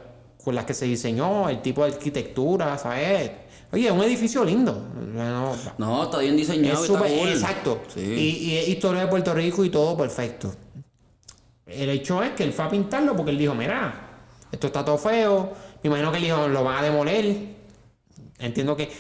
[0.44, 3.30] por las que se diseñó, el tipo de arquitectura, ¿sabes?
[3.72, 4.72] Oye, es un edificio lindo.
[5.14, 7.28] No, No, está bien diseñado es está cool.
[7.28, 7.80] exacto.
[7.94, 8.00] Sí.
[8.00, 10.54] Y, y es historia de Puerto Rico y todo perfecto.
[11.66, 14.96] El hecho es que él fue a pintarlo porque él dijo, mira, esto está todo
[14.96, 15.52] feo.
[15.82, 17.57] Me imagino que él dijo, lo van a demoler.
[18.38, 18.90] Entiendo que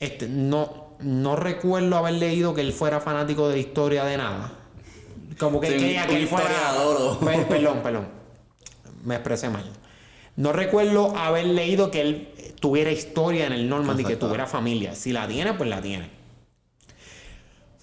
[0.00, 4.52] este, no, no recuerdo haber leído que él fuera fanático de historia de nada.
[5.38, 6.46] Como que Sí, quería que él fuera.
[7.24, 8.08] Per- perdón, perdón.
[9.04, 9.64] Me expresé mal.
[10.36, 12.28] No recuerdo haber leído que él
[12.60, 14.94] tuviera historia en el Normandy, que tuviera familia.
[14.94, 16.10] Si la tiene, pues la tiene.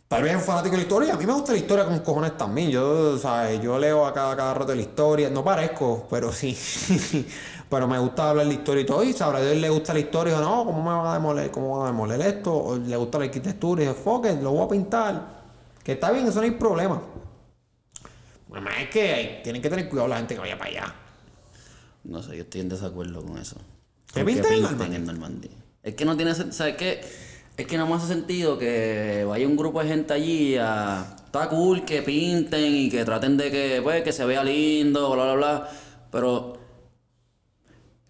[0.08, 1.14] Tal vez es un fanático de la historia.
[1.14, 2.70] A mí me gusta la historia con cojones también.
[2.70, 3.62] Yo, ¿sabes?
[3.62, 5.30] Yo leo a cada, cada rato la historia.
[5.30, 6.58] No parezco, pero sí.
[7.72, 9.02] pero me gusta hablar de historia y todo.
[9.04, 10.38] Y sabrá Dios le gusta la historia.
[10.38, 11.50] O no, ¿cómo me van a demoler?
[11.50, 12.54] ¿Cómo van a demoler esto?
[12.54, 13.82] O le gusta la arquitectura.
[13.82, 15.42] Y dice, fuck it, lo voy a pintar.
[15.82, 17.02] Que está bien, eso no hay problema.
[18.52, 20.96] Además es que hay- tienen que tener cuidado la gente que vaya para allá.
[22.04, 23.56] No sé, yo estoy en desacuerdo con eso.
[24.14, 25.50] ¿Que Con pinten en Normandy.
[25.82, 26.54] Es que no tiene sentido.
[26.54, 27.02] ¿Sabes qué?
[27.56, 31.16] Es que no me hace sentido que vaya un grupo de gente allí a.
[31.26, 35.24] Está cool que pinten y que traten de que, pues, que se vea lindo, bla,
[35.24, 35.70] bla, bla.
[36.12, 36.61] Pero.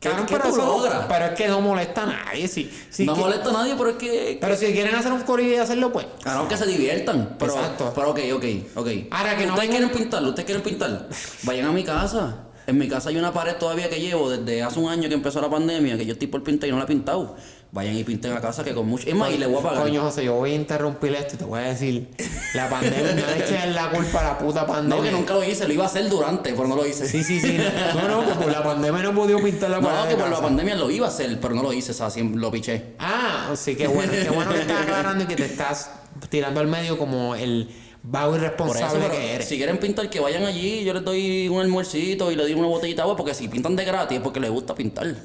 [0.02, 2.48] ¿Qué, Cabrón, qué pero, tú eso pero es que no molesta a nadie.
[2.48, 4.38] Si, si no que- molesta a nadie, pero es que.
[4.42, 6.08] Pero si quieren hacer un corillo y hacerlo, pues.
[6.24, 7.36] Claro que se diviertan.
[7.38, 7.92] Pero, Exacto.
[7.94, 8.46] pero ok, ok,
[8.78, 8.88] ok.
[9.12, 11.08] Ahora que no ustedes quieren pintar, ustedes quieren pintar.
[11.44, 12.46] Vayan a mi casa.
[12.66, 15.40] En mi casa hay una pared todavía que llevo desde hace un año que empezó
[15.40, 17.36] la pandemia, que yo estoy por pintar y no la he pintado.
[17.74, 19.08] Vayan y pinten a casa que con mucho.
[19.08, 19.84] Es más, y le voy a pagar.
[19.84, 22.10] Coño, José, yo voy a interrumpir esto y te voy a decir.
[22.54, 24.98] La pandemia, no le eches la culpa a la puta pandemia.
[24.98, 27.08] no, que nunca lo hice, lo iba a hacer durante, pero no lo hice.
[27.08, 27.58] Sí, sí, sí.
[27.96, 30.26] No, no, que por la pandemia no he podido pintar la pared No, que por
[30.26, 30.42] la casa.
[30.42, 32.88] pandemia lo iba a hacer, pero no lo hice, o sea, siempre lo piché.
[33.00, 34.12] Ah, sí, qué bueno.
[34.12, 35.92] Qué bueno que estás aclarando y que te estás
[36.30, 37.70] tirando al medio como el
[38.04, 39.48] vago eso, irresponsable pero que eres.
[39.48, 42.68] si quieren pintar, que vayan allí, yo les doy un almuercito y les doy una
[42.68, 45.16] botellita de agua, porque si pintan de gratis es porque les gusta pintar.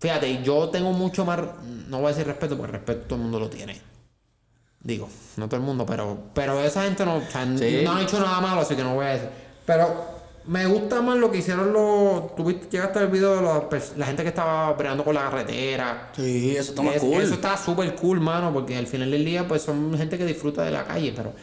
[0.00, 1.38] Fíjate, yo tengo mucho más.
[1.88, 3.78] No voy a decir respeto, porque respeto todo el mundo lo tiene.
[4.82, 6.16] Digo, no todo el mundo, pero.
[6.34, 7.16] Pero esa gente no.
[7.16, 7.82] o sea, Sí.
[7.84, 9.28] no ha hecho nada malo, así que no voy a decir.
[9.66, 12.34] Pero me gusta más lo que hicieron los.
[12.34, 15.22] Tú viste- llegaste al video de los pers- la gente que estaba peleando con la
[15.24, 16.10] carretera.
[16.16, 17.22] Sí, eso está más Es- cool.
[17.22, 20.62] Eso está súper cool, mano, porque al final del día, pues son gente que disfruta
[20.64, 21.34] de la calle, pero.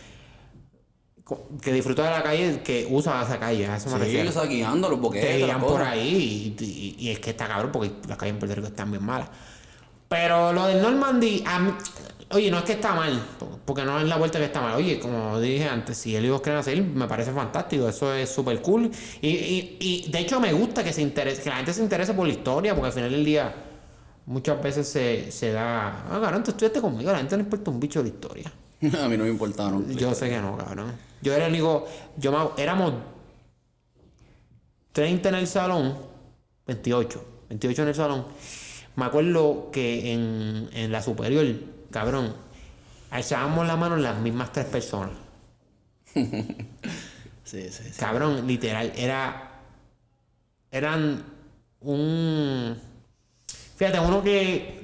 [1.61, 4.33] Que disfruta de la calle, que usa esa calle, a eso me Sí, refiero o
[4.33, 5.29] sea, guiando los boquetes.
[5.29, 8.39] te guían por ahí y, y- y es que está cabrón porque las calles en
[8.39, 9.27] Puerto Rico están bien malas.
[10.07, 11.73] Pero lo del Normandy, mí-
[12.31, 13.21] oye, no es que está mal,
[13.65, 14.75] porque no es la vuelta que está mal.
[14.75, 18.89] Oye, como dije antes, si ellos quieren hacer, me parece fantástico, eso es súper cool.
[19.21, 22.13] Y, y- y, de hecho me gusta que se interese, que la gente se interese
[22.13, 23.53] por la historia, porque al final del día
[24.27, 26.05] muchas veces se, se da.
[26.09, 28.51] Ah, cabrón, tú estudiaste conmigo, la gente no importa un bicho de la historia.
[29.03, 29.89] A mí no me importaron.
[29.97, 30.93] Yo sé que no, cabrón.
[31.21, 31.87] Yo era el único.
[32.17, 32.93] Yo éramos
[34.91, 35.97] 30 en el salón,
[36.65, 37.25] 28.
[37.49, 38.25] 28 en el salón.
[38.95, 41.45] Me acuerdo que en, en la superior,
[41.91, 42.35] cabrón,
[43.11, 45.15] alzábamos la mano las mismas tres personas.
[47.47, 47.97] Sí, sí, sí.
[47.97, 49.51] Cabrón, literal, era.
[50.69, 51.23] Eran
[51.79, 52.77] un.
[53.77, 54.75] Fíjate, uno que.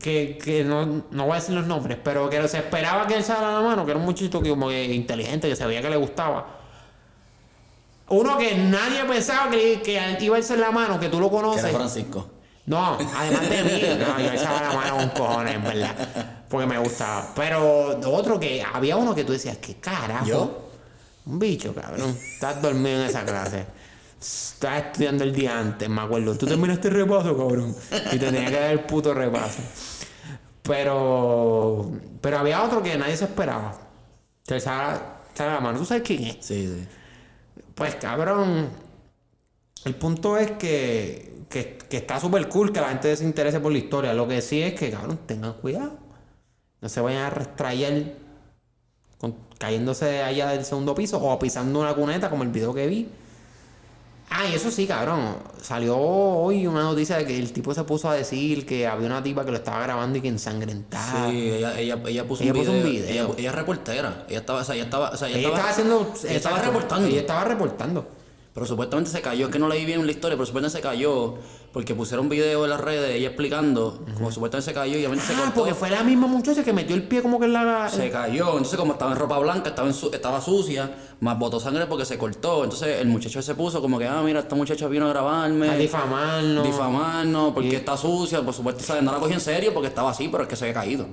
[0.00, 3.52] Que, que no, no voy a decir los nombres, pero que se esperaba que alzara
[3.54, 5.96] la mano, que era un muchachito que como que inteligente, que se veía que le
[5.96, 6.46] gustaba.
[8.10, 11.36] Uno que nadie pensaba que, que iba a alzar la mano, que tú lo Que
[11.36, 11.64] conoces.
[11.64, 12.28] era Francisco.
[12.66, 15.94] No, además de mí, no, yo alzaba la mano con cojones, en verdad.
[16.50, 17.32] Porque me gustaba.
[17.34, 20.26] Pero otro que había uno que tú decías, ¿qué carajo?
[20.26, 20.68] ¿Yo?
[21.24, 22.10] Un bicho, cabrón.
[22.34, 23.64] Estás dormido en esa clase.
[24.20, 26.36] Estás estudiando el día antes, me acuerdo.
[26.36, 27.74] Tú terminaste el repaso, cabrón.
[28.12, 29.60] Y te tenía que dar el puto repaso.
[30.62, 31.90] Pero.
[32.20, 33.78] Pero había otro que nadie se esperaba.
[34.48, 35.78] Alzaba alzaba la mano.
[35.78, 36.36] ¿Tú sabes quién es?
[36.40, 36.86] Sí, sí.
[37.74, 38.70] Pues cabrón,
[39.84, 43.70] el punto es que, que, que está súper cool que la gente se interese por
[43.70, 44.12] la historia.
[44.14, 45.96] Lo que sí es que, cabrón, tengan cuidado.
[46.80, 47.92] No se vayan a restrayar
[49.18, 53.08] con- cayéndose allá del segundo piso o pisando una cuneta como el video que vi.
[54.30, 55.36] Ah, y eso sí, cabrón.
[55.62, 59.22] Salió hoy una noticia de que el tipo se puso a decir que había una
[59.22, 61.30] tipa que lo estaba grabando y que ensangrentaba.
[61.30, 63.24] Sí, ella, ella, ella puso, Ella un, puso video, un video.
[63.26, 64.26] Ella, ella es reportera.
[64.28, 66.14] Ella estaba, o sea, ella estaba, o sea, ella Ella estaba estaba, haciendo.
[66.28, 67.08] ella estaba reportando.
[67.08, 68.08] Ella estaba reportando.
[68.54, 71.36] Pero supuestamente se cayó, es que no leí bien la historia, pero supuestamente se cayó
[71.72, 74.96] porque pusieron un video en las redes de ella explicando como supuestamente se cayó y
[75.00, 75.54] obviamente se Ah, cortó.
[75.54, 77.88] porque fue la misma muchacha que metió el pie como que en la.
[77.88, 81.60] Se cayó, entonces como estaba en ropa blanca, estaba, en su- estaba sucia, más botó
[81.60, 82.64] sangre porque se cortó.
[82.64, 85.68] Entonces el muchacho se puso como que, ah, mira, esta muchacha vino a grabarme.
[85.68, 86.64] a difamarnos.
[86.64, 89.02] difamarnos porque está sucia, por supuesto, ¿sabes?
[89.02, 91.06] no la cogí en serio porque estaba así, pero es que se había caído.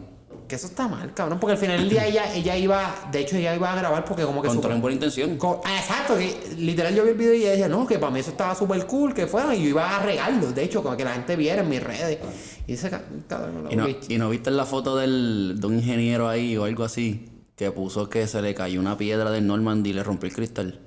[0.47, 1.39] Que eso está mal, cabrón.
[1.39, 2.93] Porque al final del día ella, ella iba.
[3.11, 4.47] De hecho, ella iba a grabar porque como que.
[4.47, 5.39] Con su- toda buena intención.
[5.63, 8.19] ah, exacto, que literal yo vi el video y ella decía, no, que para mí
[8.19, 11.03] eso estaba súper cool, que fuera, y yo iba a regarlo, de hecho, como que
[11.03, 12.19] la gente viera en mis redes.
[12.67, 16.27] Y ese ca- cabrón, Y no, y no viste la foto del, de un ingeniero
[16.29, 19.93] ahí o algo así que puso que se le cayó una piedra del Normandy y
[19.93, 20.79] le rompió el cristal.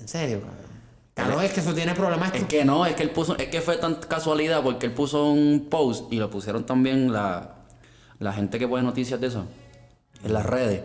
[0.00, 0.68] En serio, cabrón.
[1.14, 2.32] Cabrón, es que eso tiene problemas.
[2.34, 5.30] Es que no, es que él puso, es que fue tan casualidad porque él puso
[5.30, 7.56] un post y lo pusieron también la,
[8.18, 9.44] la gente que pone noticias de eso.
[10.24, 10.82] en las redes,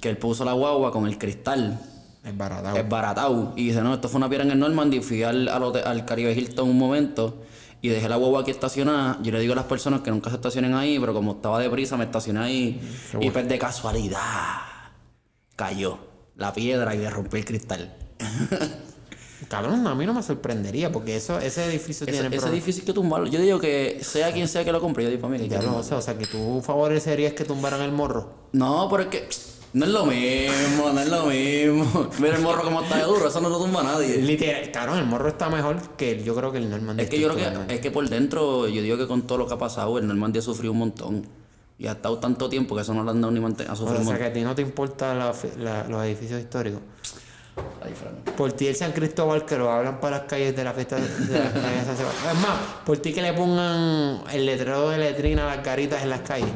[0.00, 1.80] que él puso la guagua con el cristal
[2.22, 2.76] Es baratado.
[2.76, 3.52] es baratado.
[3.56, 5.00] Y dice, no, esto fue una piedra en el Normandy.
[5.00, 7.42] Fui al, al, hotel- al Caribe Hilton un momento
[7.80, 9.18] y dejé la guagua aquí estacionada.
[9.22, 11.96] Yo le digo a las personas que nunca se estacionen ahí, pero como estaba deprisa,
[11.96, 12.80] me estacioné ahí.
[13.20, 14.18] y pues de casualidad
[15.56, 15.98] cayó
[16.36, 17.94] la piedra y le rompí el cristal.
[19.48, 23.26] Cabrón, a mí no me sorprendería porque eso, ese edificio tiene ese difícil que tumbarlo.
[23.28, 25.62] Yo digo que sea quien sea que lo compre, yo digo para mí Ya lo
[25.64, 25.82] tumbarlo.
[25.84, 28.30] sé, o sea, que tú favorecerías que tumbaran el morro.
[28.52, 29.28] No, pero es que
[29.74, 32.08] no es lo mismo, no es lo mismo.
[32.20, 34.18] Mira el morro como está de duro, eso no lo tumba nadie.
[34.18, 37.02] Literal, cabrón, el morro está mejor que el- yo creo que el Normandy.
[37.02, 39.46] Es que yo creo que, es que por dentro, yo digo que con todo lo
[39.46, 41.26] que ha pasado, el Normandy ha sufrido un montón.
[41.76, 43.68] Y ha estado tanto tiempo que eso no le han dado ni mantener.
[43.68, 46.80] Ha O sufrido un sea, que a ti no te importan los edificios históricos.
[48.36, 51.02] Por ti el San Cristóbal que lo hablan para las calles de la fiesta de
[51.02, 52.36] de San Sebastián.
[52.36, 56.10] Es más, por ti que le pongan el letrero de letrina a las garitas en
[56.10, 56.50] las calles.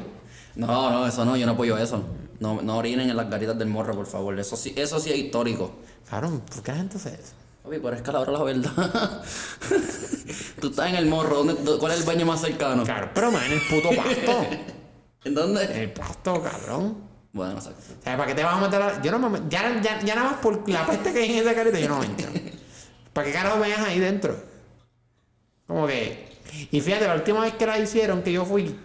[0.56, 2.02] No, no, eso no, yo no apoyo eso.
[2.40, 4.38] No, no orinen en las garitas del morro, por favor.
[4.38, 5.72] Eso sí, eso sí es histórico.
[6.08, 7.32] Cabrón, ¿por qué la gente hace eso?
[7.62, 9.22] Papi, pero es que a la hora de la verdad.
[10.60, 12.82] Tú estás en el morro, ¿dónde- dó- ¿cuál es el baño más cercano?
[12.84, 14.46] Claro, pero man, el puto pasto.
[15.24, 15.82] ¿En dónde?
[15.82, 17.07] El pasto, cabrón.
[17.38, 17.80] Bueno, exacto.
[18.00, 19.00] O sea, ¿para qué te vas a meter a...
[19.00, 19.40] Yo no me...
[19.48, 22.00] Ya, ya, ya nada más por la peste que hay en esa carita, yo no
[22.00, 22.26] me entro.
[23.12, 24.36] ¿Para qué carajo me ahí dentro?
[25.68, 26.36] Como que...
[26.72, 28.76] Y fíjate, la última vez que la hicieron, que yo fui...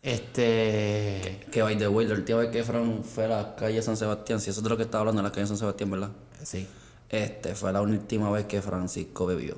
[0.00, 1.44] Este...
[1.50, 4.40] Que by the way, la última vez que Fran fue a la calle San Sebastián,
[4.40, 6.10] si eso es de lo que estaba hablando, la calle San Sebastián, ¿verdad?
[6.44, 6.68] Sí.
[7.08, 9.56] Este fue la última vez que Francisco bebió.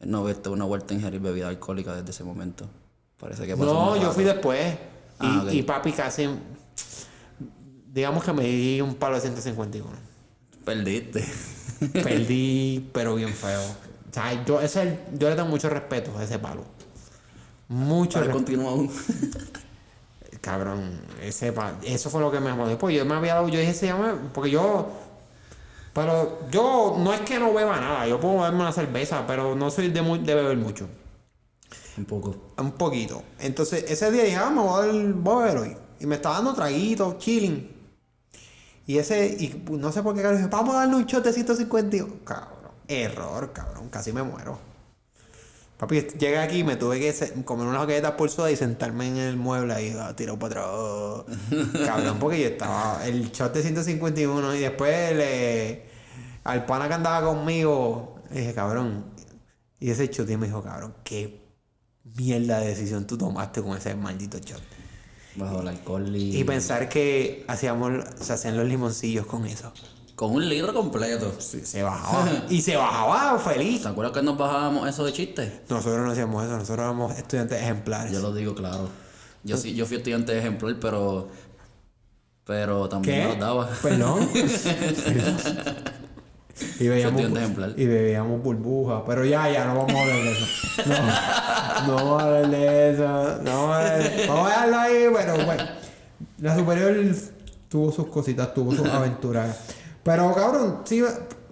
[0.00, 2.66] Él no viste una vuelta a ingerir bebida alcohólica desde ese momento.
[3.20, 4.74] Parece que pasó No, yo fui después.
[4.74, 4.76] Y,
[5.20, 6.28] Ah, y papi casi...
[7.92, 9.88] Digamos que me di un palo de 151.
[10.64, 11.24] Perdiste.
[11.92, 13.60] Perdí, pero bien feo.
[13.62, 16.64] O sea, yo, ese, yo le tengo mucho respeto a ese palo.
[17.68, 18.36] Mucho respeto.
[18.38, 18.90] continúa aún.
[20.40, 22.78] Cabrón, ese pa- eso fue lo que me jodió.
[22.78, 24.88] Pues yo me había dado, yo dije, se llama, porque yo,
[25.92, 29.70] pero yo no es que no beba nada, yo puedo beberme una cerveza, pero no
[29.70, 30.88] soy de, mu- de beber mucho.
[31.98, 32.52] Un poco.
[32.56, 33.22] Un poquito.
[33.38, 35.76] Entonces, ese día dije, ah, me voy a, dar, voy a beber hoy.
[36.00, 37.79] Y me estaba dando traguitos, chilling.
[38.90, 41.32] Y ese, y no sé por qué, cabrón, dije, vamos a darle un shot de
[41.32, 42.24] 151.
[42.24, 44.58] Cabrón, error, cabrón, casi me muero.
[45.78, 49.16] Papi, llegué aquí y me tuve que comer unas galletas por soda y sentarme en
[49.18, 51.38] el mueble ahí, ah, tirado para atrás.
[51.86, 55.84] Cabrón, porque yo estaba el shot de 151 y después le,
[56.42, 59.04] al pana que andaba conmigo, le dije, cabrón.
[59.78, 61.40] Y ese shot y me dijo, cabrón, qué
[62.16, 64.79] mierda de decisión tú tomaste con ese maldito shot.
[65.40, 66.36] Bajo el alcohol y...
[66.36, 69.72] Y pensar que hacíamos, se hacían los limoncillos con eso.
[70.14, 71.34] Con un litro completo.
[71.38, 72.44] Sí, se bajaba.
[72.50, 73.82] y se bajaba feliz.
[73.82, 75.52] ¿Te acuerdas que nos bajábamos eso de chistes?
[75.68, 78.12] Nosotros no hacíamos eso, nosotros éramos estudiantes ejemplares.
[78.12, 78.88] Yo lo digo claro.
[79.42, 81.28] Yo sí, yo fui estudiante ejemplar, pero...
[82.44, 83.22] Pero también ¿Qué?
[83.22, 83.70] me los daba.
[83.82, 84.28] Perdón.
[86.78, 87.22] y veíamos,
[87.76, 89.02] y bebíamos burbujas.
[89.06, 90.46] Pero ya, ya, no vamos a hablar de eso.
[90.86, 93.38] No, no vamos a hablar de eso.
[93.42, 95.62] No vamos a, de- vamos a dejarlo ahí, pero bueno.
[96.38, 96.96] La superior
[97.68, 99.56] tuvo sus cositas, tuvo sus aventuras.
[100.02, 101.02] Pero cabrón, sí,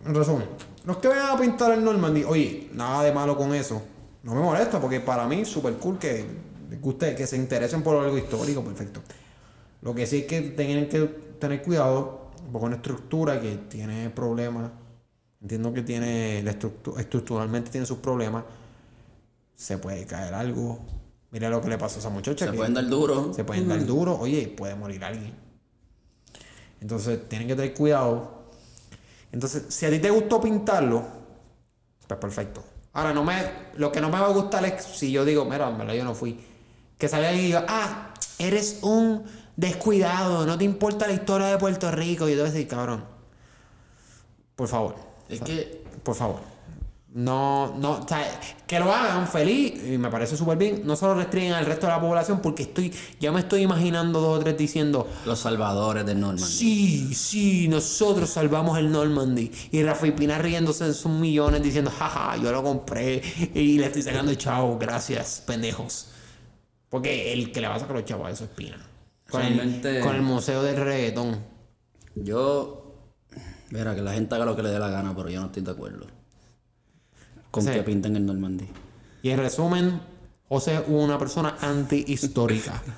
[0.06, 0.46] en resumen.
[0.84, 3.82] Los que vayan a pintar el Normandy, oye, nada de malo con eso.
[4.22, 6.24] No me molesta porque para mí es súper cool que
[6.70, 9.00] les guste, que se interesen por algo histórico, perfecto.
[9.82, 11.00] Lo que sí es que tienen que
[11.38, 14.70] tener cuidado porque una estructura que tiene problemas.
[15.40, 18.44] Entiendo que tiene la estructu- estructuralmente tiene sus problemas.
[19.54, 20.78] Se puede caer algo.
[21.30, 22.46] Mira lo que le pasó a esa muchacha.
[22.46, 23.32] Se que pueden dar duro.
[23.34, 24.18] se pueden dar duro.
[24.18, 25.34] Oye, puede morir alguien.
[26.80, 28.38] Entonces tienen que tener cuidado.
[29.32, 31.04] Entonces, si a ti te gustó pintarlo,
[32.06, 32.64] pues perfecto.
[32.94, 33.34] Ahora, no me,
[33.76, 36.04] lo que no me va a gustar es si yo digo, mira, en verdad yo
[36.04, 36.40] no fui.
[36.96, 39.22] Que salga alguien y diga, ah, eres un
[39.56, 42.26] descuidado, no te importa la historia de Puerto Rico.
[42.26, 43.04] Y yo te voy a decir, cabrón,
[44.56, 44.96] por favor,
[45.28, 45.84] Es que...
[46.02, 46.40] por favor.
[47.10, 50.82] No, no, o sea, que lo hagan feliz y me parece súper bien.
[50.84, 54.38] No solo restringen al resto de la población porque estoy, ya me estoy imaginando dos
[54.38, 56.44] o tres diciendo, Los salvadores del Normandy.
[56.44, 59.50] Sí, sí, nosotros salvamos el Normandy.
[59.72, 63.22] Y Rafa y Pina riéndose en sus millones diciendo, jaja, yo lo compré
[63.54, 66.08] y le estoy sacando chavo, gracias, pendejos.
[66.90, 68.76] Porque el que le va a sacar los chavos a eso es Pina.
[69.30, 71.38] Con, Realmente- el, con el museo del reggaetón.
[72.14, 72.84] Yo...
[73.70, 75.62] Mira, que la gente haga lo que le dé la gana, pero yo no estoy
[75.62, 76.06] de acuerdo.
[77.50, 77.70] Con Sí.
[77.70, 78.68] que pinten el Normandy.
[79.22, 80.00] Y en resumen,
[80.48, 82.82] José es una persona antihistórica.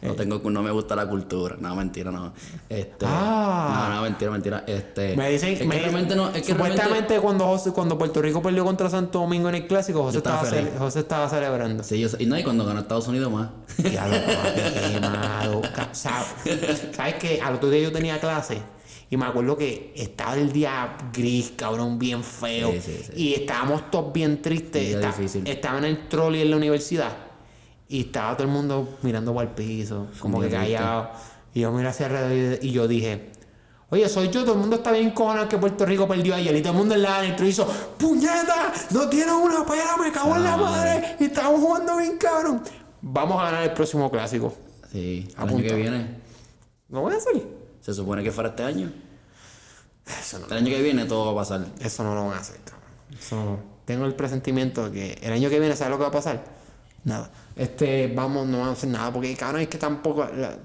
[0.00, 1.56] No tengo, no me gusta la cultura.
[1.58, 2.32] No, mentira, no.
[2.68, 3.88] Este, Ah.
[3.90, 4.62] No, no, mentira, mentira.
[4.64, 7.98] Este, Me dicen, es que me- realmente no, es que supuestamente realmente, cuando, José- cuando
[7.98, 11.82] Puerto Rico perdió contra Santo Domingo en el clásico, José, estaba cele- José estaba celebrando.
[11.82, 13.48] sí, yo y no, y cuando ganó Estados Unidos más.
[13.76, 14.60] Diablo, papi,
[14.92, 15.62] qué malo.
[15.90, 17.40] ¿Sabes qué?
[17.42, 18.62] Al otro día yo tenía clase
[19.10, 22.72] y me acuerdo que estaba el día gris, cabrón, bien feo.
[22.72, 23.12] Sí, sí, sí.
[23.16, 24.94] Y estábamos todos bien tristes.
[24.94, 25.14] Está-
[25.50, 27.16] estaba en el trolley en la universidad
[27.88, 31.10] y estaba todo el mundo mirando para el piso, como que callado.
[31.54, 33.30] Y yo miré hacia alrededor y yo dije.
[33.90, 36.60] Oye, soy yo, todo el mundo está bien cojonado que Puerto Rico perdió ayer y
[36.60, 38.70] todo el mundo en la adentro hizo ¡Puñeta!
[38.90, 39.96] ¡No tienen una pera!
[39.98, 41.16] ¡Me cago en la madre!
[41.18, 42.62] Y estamos jugando bien cabrón.
[43.00, 44.52] Vamos a ganar el próximo clásico.
[44.92, 46.06] Sí, el año que viene.
[46.90, 47.42] ¿Lo voy a hacer?
[47.88, 48.92] Se supone que fuera este año.
[50.20, 51.66] Eso no, El año que viene todo va a pasar.
[51.80, 52.86] eso no lo van a hacer, cabrón.
[53.18, 56.08] Eso no- Tengo el presentimiento de que el año que viene, ¿sabes lo que va
[56.08, 56.44] a pasar?
[57.04, 57.30] Nada.
[57.56, 60.26] Este, vamos, no vamos a hacer nada porque, cabrón, es que tampoco.
[60.36, 60.58] la-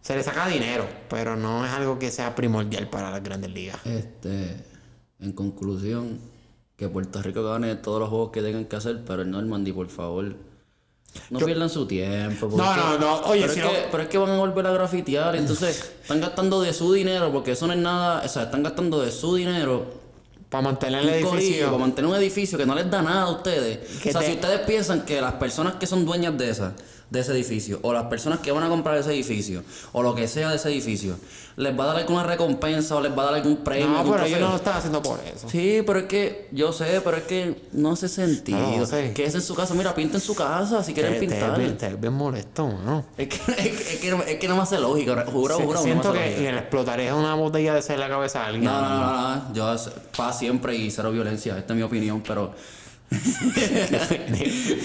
[0.00, 3.84] se le saca dinero, pero no es algo que sea primordial para las grandes ligas.
[3.84, 4.64] Este,
[5.18, 6.20] en conclusión,
[6.76, 9.88] que Puerto Rico gane todos los juegos que tengan que hacer, pero el Normandy, por
[9.88, 10.36] favor,
[11.30, 12.48] no pierdan su tiempo.
[12.56, 14.66] No, no, no, oye, pero, si es no- que, pero es que van a volver
[14.66, 18.44] a grafitear, entonces están gastando de su dinero, porque eso no es nada, o sea,
[18.44, 19.86] están gastando de su dinero
[20.48, 21.66] Para mantener el corillo, edificio.
[21.66, 23.80] para mantener un edificio que no les da nada a ustedes.
[23.98, 26.72] O sea, te- si ustedes piensan que las personas que son dueñas de esa,
[27.10, 30.28] de ese edificio, o las personas que van a comprar ese edificio, o lo que
[30.28, 31.16] sea de ese edificio,
[31.56, 33.88] les va a dar alguna recompensa o les va a dar algún premio.
[33.88, 35.48] No, pero ellos no lo están haciendo por eso.
[35.48, 38.58] Sí, pero es que yo sé, pero es que no hace sentido.
[38.76, 39.12] No, sé.
[39.14, 41.58] Que es en su casa, mira, pinten su casa si quieren pintar.
[41.58, 43.06] ves bien, molesto, ¿no?
[43.16, 45.62] Es que, es, que, es, que, no- es que no me hace lógica, juro, Si-
[45.64, 45.82] juro.
[45.82, 48.46] siento no me hace que le explotaría una botella de ser en la cabeza a
[48.48, 48.64] alguien.
[48.64, 49.76] No, no, no, no, no, yo
[50.16, 52.52] paz siempre y cero violencia, esta es mi opinión, pero...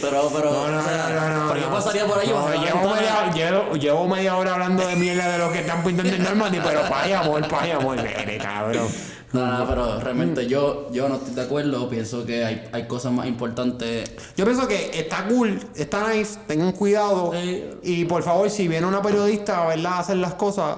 [0.01, 0.51] pero, pero...
[0.51, 1.75] No, no, no, no, yo no.
[1.75, 5.59] pasaría por ahí, llevo, media, llevo, llevo media hora hablando de mierda de lo que
[5.59, 8.87] están pintando en Normandy, pero paz y amor, paz y amor, nene, cabrón.
[9.33, 13.11] No, no, pero realmente yo, yo no estoy de acuerdo, pienso que hay, hay cosas
[13.11, 17.33] más importantes Yo pienso que está cool, está nice, tengan cuidado.
[17.81, 20.77] Y por favor, si viene una periodista, a hacer las cosas,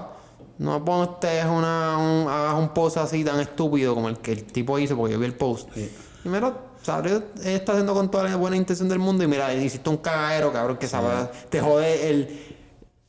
[0.58, 1.10] no pongas
[1.50, 5.12] una, un, hagas un post así tan estúpido como el que el tipo hizo, porque
[5.12, 5.68] yo vi el post.
[5.74, 5.92] Sí.
[6.24, 6.54] Y mira,
[6.86, 9.22] sabré, está haciendo con toda la buena intención del mundo.
[9.24, 12.56] Y mira, hiciste un cagadero, cabrón, que sabe, te jode el,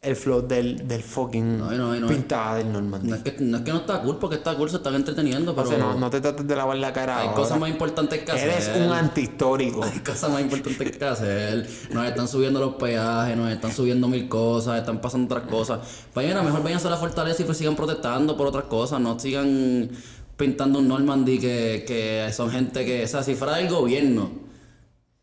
[0.01, 2.07] el flow del, del fucking No, no, no.
[2.07, 3.09] pintada del Normandy.
[3.09, 5.55] No es, que, no es que no está cool, porque está cool, se están entreteniendo,
[5.55, 7.17] pero o sea, no, te trates de lavar la cara.
[7.17, 7.35] hay ahora.
[7.35, 8.49] cosas más importantes que hacer.
[8.49, 9.83] Eres un antihistórico.
[9.83, 11.69] Hay cosas más importantes que hacer.
[11.91, 15.79] Nos están subiendo los peajes, nos están subiendo mil cosas, están pasando otras cosas.
[16.15, 19.01] Vayan, mejor váyanse a la fortaleza y pues sigan protestando por otras cosas.
[19.01, 19.89] No sigan
[20.37, 24.31] pintando un Normandy que, que son gente que, o sea, si fuera del gobierno,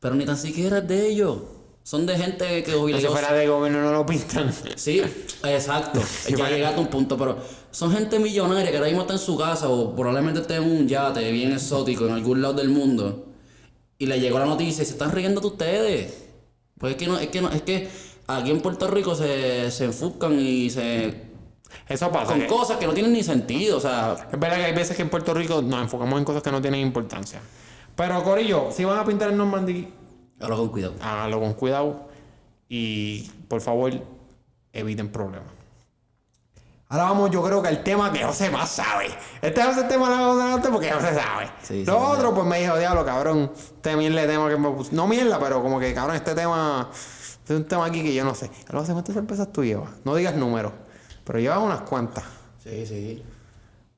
[0.00, 1.38] pero ni tan siquiera es de ellos.
[1.82, 4.50] Son de gente que si obligó- fuera de gobierno no lo pintan.
[4.74, 5.02] Sí,
[5.44, 6.00] exacto.
[6.36, 7.38] ya llegaste a un punto, pero
[7.70, 10.88] son gente millonaria que ahora mismo está en su casa o probablemente esté en un
[10.88, 13.26] yate bien exótico en algún lado del mundo
[13.98, 16.14] y le llegó la noticia y se están riendo de ustedes.
[16.78, 17.88] Pues es que no, es que no, es que
[18.26, 21.23] aquí en Puerto Rico se, se enfuscan y se
[21.88, 22.32] Eso pasa.
[22.32, 24.96] con que- cosas que no tienen ni sentido, o sea, Es verdad que hay veces
[24.96, 27.40] que en Puerto Rico nos enfocamos en cosas que no tienen importancia.
[27.96, 29.92] Pero, Corillo, si van a pintar el Normandy,
[30.40, 30.94] hágalo con cuidado.
[31.00, 32.08] háganlo con cuidado
[32.68, 33.92] y, por favor,
[34.72, 35.48] eviten problemas.
[36.88, 39.06] Ahora vamos, yo creo que el tema que José más sabe.
[39.42, 41.50] Este es el tema de la José porque José sabe.
[41.62, 44.70] Sí, Lo sí, otro, pues me dijo, diablo, cabrón, este mierda de tema que me
[44.70, 44.90] puso.
[44.92, 46.90] No mierda, pero como que, cabrón, este tema.
[46.92, 48.50] Este es un tema aquí que yo no sé.
[48.70, 49.90] José, ¿cuántas cervezas tú llevas?
[50.04, 50.72] No digas números,
[51.24, 52.24] pero llevas unas cuantas.
[52.62, 53.22] Sí, sí.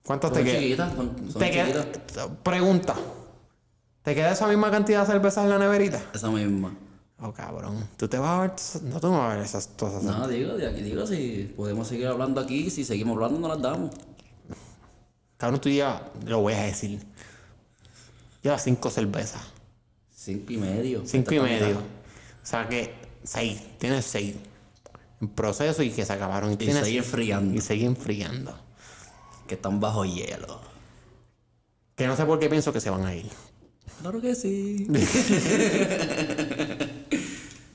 [0.05, 0.61] ¿Cuántas Son te quedan?
[0.62, 2.29] chiquitas, son, son Te queda, chiquitas.
[2.43, 2.95] pregunta.
[4.03, 6.01] ¿Te queda esa misma cantidad de cervezas en la neverita?
[6.14, 6.74] Esa misma.
[7.18, 7.89] Oh, cabrón.
[7.97, 8.53] Tú te vas a ver.
[8.93, 10.03] No, tú no vas a ver esas cosas.
[10.05, 13.61] No, digo, de aquí digo, si podemos seguir hablando aquí, si seguimos hablando no las
[13.61, 13.91] damos.
[15.39, 16.03] Cabrón, tú llevas.
[16.24, 17.01] Lo voy a decir.
[18.43, 19.43] Llevas cinco cervezas.
[20.14, 21.03] Cinco y medio.
[21.05, 21.79] Cinco y medio.
[21.79, 23.61] O sea que seis.
[23.79, 24.37] Tienes seis.
[25.21, 26.51] En proceso y que se acabaron.
[26.51, 27.55] Y, Y tienes, sigue enfriando.
[27.55, 28.59] y sigue enfriando.
[29.47, 30.61] Que están bajo hielo.
[31.95, 33.31] Que no sé por qué pienso que se van a ir.
[34.01, 34.87] Claro que sí.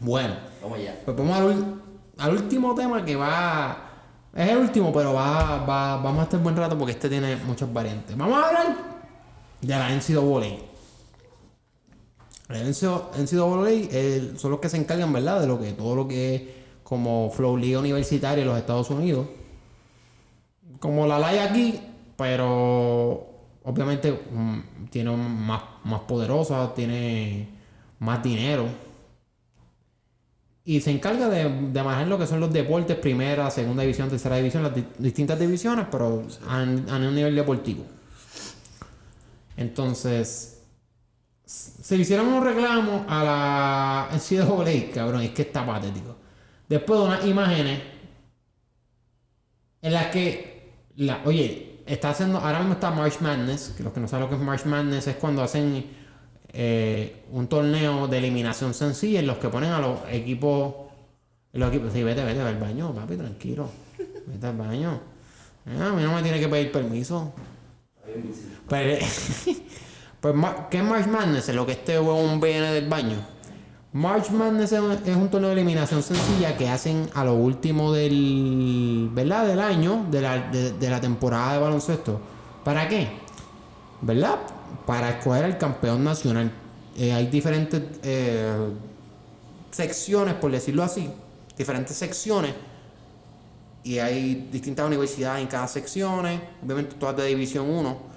[0.01, 0.35] Bueno.
[0.63, 0.99] Vamos allá.
[1.05, 1.55] Pues vamos
[2.17, 3.87] al, último tema que va.
[4.33, 7.71] Es el último, pero va, va, vamos a estar buen rato porque este tiene muchas
[7.71, 8.17] variantes.
[8.17, 8.77] Vamos a hablar
[9.61, 10.57] de la NCAA.
[12.49, 15.41] La NCAA eh, son los que se encargan, ¿verdad?
[15.41, 16.41] De lo que todo lo que es
[16.91, 19.27] como Flow Liga Universitaria en los Estados Unidos.
[20.79, 21.79] Como la ley aquí,
[22.17, 23.27] pero
[23.63, 27.47] obviamente mm, tiene más, más poderosa, tiene
[27.99, 28.65] más dinero.
[30.63, 31.49] y se encarga de,
[31.83, 35.87] manejar lo que son los deportes, primera, segunda división, tercera división, las di- distintas divisiones,
[35.91, 36.63] pero a, a
[36.97, 37.83] un nivel deportivo.
[39.55, 40.63] Entonces,
[41.45, 46.17] se le hicieron un reclamo a la NCAA, cabrón, es que está patético.
[46.71, 47.81] Después de unas imágenes
[49.81, 53.99] en las que, la, oye, está haciendo, ahora mismo está March Madness, que los que
[53.99, 55.85] no saben lo que es March Madness es cuando hacen
[56.53, 60.73] eh, un torneo de eliminación sencilla en los que ponen a los equipos,
[61.51, 63.69] los equipos, sí, vete, vete al baño, papi, tranquilo,
[64.27, 64.97] vete al baño.
[65.65, 67.33] Ah, a mí no me tiene que pedir permiso.
[68.69, 68.97] Pero,
[70.21, 70.35] pues,
[70.69, 71.49] ¿qué es March Madness?
[71.49, 73.40] Es lo que este huevón viene del baño.
[73.93, 79.45] March Madness es un, torneo de eliminación sencilla que hacen a lo último del, ¿verdad?
[79.47, 82.21] del año, de la, de la temporada de baloncesto.
[82.63, 83.09] ¿Para qué?
[84.01, 84.39] ¿Verdad?
[84.85, 86.51] Para escoger al campeón nacional.
[86.97, 88.69] Eh, hay diferentes eh,
[89.71, 91.09] secciones, por decirlo así,
[91.57, 92.53] diferentes secciones
[93.83, 96.25] y hay distintas universidades en cada sección,
[96.63, 98.10] obviamente todas de División 1.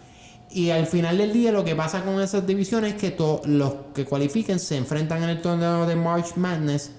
[0.50, 3.74] Y al final del día lo que pasa con esas divisiones es que to- los
[3.94, 6.92] que cualifiquen se enfrentan en el torneo de March Madness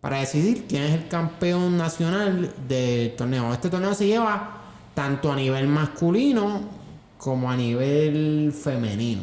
[0.00, 3.52] para decidir quién es el campeón nacional del torneo.
[3.52, 4.60] Este torneo se lleva
[4.94, 6.60] tanto a nivel masculino
[7.18, 9.22] como a nivel femenino.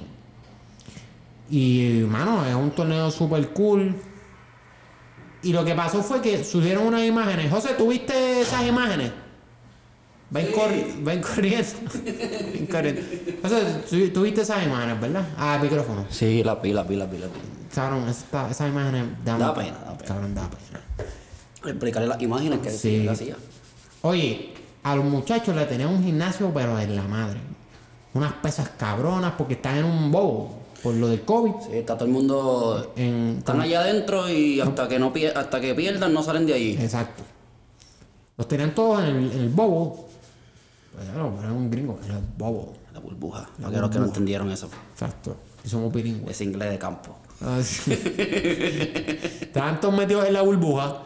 [1.49, 3.95] Y, mano, es un torneo super cool.
[5.41, 7.49] Y lo que pasó fue que subieron unas imágenes.
[7.51, 9.11] José, ¿tú viste esas imágenes?
[10.32, 11.68] Ven, corri- ven corriendo.
[12.72, 13.02] Corriendo.
[13.42, 15.28] José, ¿tú, tú viste esas imágenes, ¿verdad?
[15.38, 16.06] Ah, el micrófono.
[16.10, 17.44] Sí, la pila, pila, pila, pila.
[17.74, 20.08] Cabrón, esas imágenes dan Da pena, da pena.
[20.08, 20.82] Cabrón, da pena.
[21.72, 23.08] Explicarle las imágenes que Sí.
[23.08, 23.36] hacía.
[24.02, 24.54] Oye,
[24.84, 27.40] a los muchachos le tenían un gimnasio, pero en la madre.
[28.14, 31.52] Unas pesas cabronas porque están en un bobo por lo del COVID.
[31.70, 32.94] Sí, está todo el mundo.
[32.96, 36.78] En, Están allá adentro y hasta que no hasta que pierdan no salen de allí.
[36.80, 37.24] Exacto.
[38.38, 40.09] Los tenían todos en el, en el bobo.
[41.00, 42.74] Claro, pero era un gringo, era el bobo.
[42.93, 43.47] La burbuja.
[43.62, 44.70] Para que los que no entendieron eso.
[44.93, 45.38] Exacto.
[45.64, 46.32] Y somos bilingües.
[46.32, 47.16] Ese inglés de campo.
[47.41, 47.60] Ah,
[49.80, 51.04] todos metidos en la burbuja.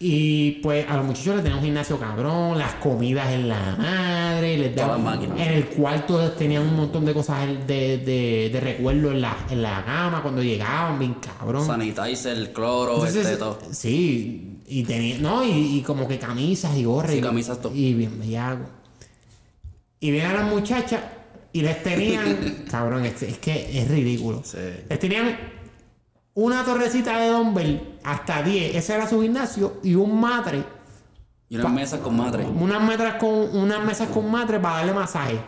[0.00, 4.56] Y pues a los muchachos les tenían un gimnasio cabrón, las comidas en la madre,
[4.56, 5.22] les daban.
[5.36, 9.60] En el cuarto tenían un montón de cosas de, de, de recuerdo en la, en
[9.60, 11.66] la cama cuando llegaban, bien cabrón.
[11.66, 13.58] Sanitizer, cloro, Entonces, este, todo.
[13.72, 17.10] sí, y tenía, no, y, y como que camisas y gorras.
[17.10, 17.74] Sí, y, camisas, todo.
[17.74, 18.77] Y bien bellaco.
[20.00, 21.00] Y vienen a las muchachas
[21.52, 24.42] y les tenían, cabrón, es, es que es ridículo.
[24.44, 24.58] Sí.
[24.88, 25.36] Les tenían
[26.34, 30.62] una torrecita de dumbbell hasta 10, ese era su gimnasio, y un matre,
[31.48, 32.44] Y unas mesas con madre.
[32.46, 35.40] unas, metras con, unas mesas con matre para darle masaje.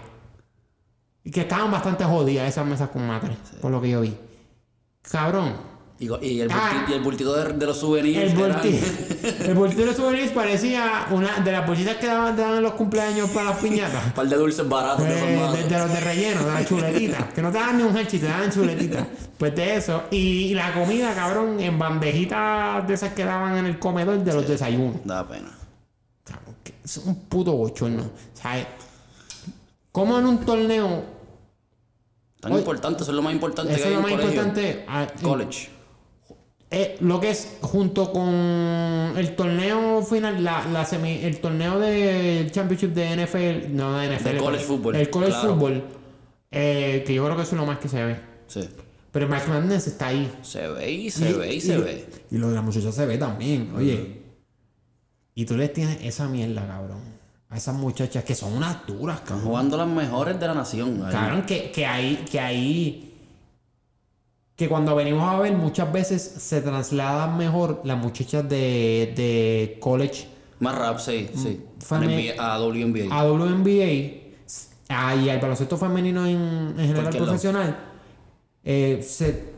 [1.22, 4.16] Y que estaban bastante jodidas esas mesas con matre, por lo que yo vi.
[5.02, 5.54] Cabrón,
[6.02, 6.54] Y, el, Ah.
[6.86, 8.32] bulti- y el bultito de, de los souvenirs.
[8.32, 8.78] El bolsillo,
[9.44, 13.28] el bolsillo de souvenirs parecía una de las bolsitas que daban, daban en los cumpleaños
[13.28, 14.06] para las piñatas.
[14.06, 15.58] Un par de dulces baratos de Eh, malos.
[15.58, 17.24] de, de los de relleno, de las chuletitas.
[17.34, 19.06] Que no te daban ni un hershey, te daban chuletitas.
[19.36, 20.04] Pues de eso.
[20.10, 24.48] Y, la comida, cabrón, en bandejitas de esas que daban en el comedor de los
[24.48, 24.96] desayunos.
[25.04, 25.50] Da pena.
[26.82, 28.04] Es un puto bochorno.
[28.32, 28.66] ¿Sabes?
[29.92, 31.04] Como en un torneo,
[32.40, 34.42] Tan importante, eso es lo más importante eso que es hay lo en más colegio.
[34.44, 34.84] importante.
[34.88, 35.68] ah, College.
[36.72, 38.28] Eh, lo que es junto con
[39.16, 44.24] el torneo final, la, la semi, el torneo del Championship de NFL, no de NFL,
[44.28, 45.48] De college football, el college claro.
[45.54, 45.84] football,
[46.52, 48.16] eh, que yo creo que eso es lo más que se ve.
[48.46, 48.68] Sí.
[49.10, 50.30] Pero el March Madness está ahí.
[50.42, 52.06] Se ve y se ve y se ve.
[52.30, 54.20] Y lo de la muchacha se ve también, oye.
[55.34, 57.00] Y tú les tienes esa mierda, cabrón.
[57.48, 59.46] A esas muchachas que son unas duras, Están cabrón.
[59.48, 61.02] jugando las mejores de la nación.
[61.04, 61.10] ahí.
[61.12, 63.09] Cabrón, que, que ahí, que ahí,
[64.60, 70.28] que cuando venimos a ver, muchas veces se trasladan mejor las muchachas de, de college
[70.58, 71.64] Más rap, sí, sí.
[71.78, 71.96] Fue
[72.38, 73.08] A WNBA.
[73.10, 74.20] a WNBA
[74.90, 77.78] ah, y al baloncesto femenino en, en general profesional,
[78.62, 79.54] eh, se,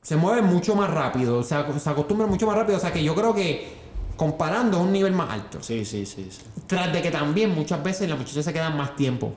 [0.00, 2.78] se mueve mucho más rápido, o sea, se acostumbra mucho más rápido.
[2.78, 3.68] O sea, que yo creo que
[4.16, 5.58] comparando es un nivel más alto.
[5.60, 6.40] Sí, sí, sí, sí.
[6.66, 9.30] Tras de que también muchas veces las muchachas se quedan más tiempo.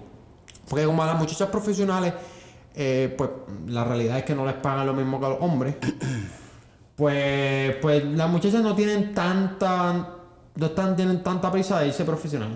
[0.69, 2.13] Porque como a las muchachas profesionales,
[2.75, 3.29] eh, pues
[3.67, 5.75] la realidad es que no les pagan lo mismo que a los hombres.
[6.95, 10.09] pues, pues las muchachas no tienen tanta,
[10.55, 12.49] no están, tienen tanta prisa de irse profesional.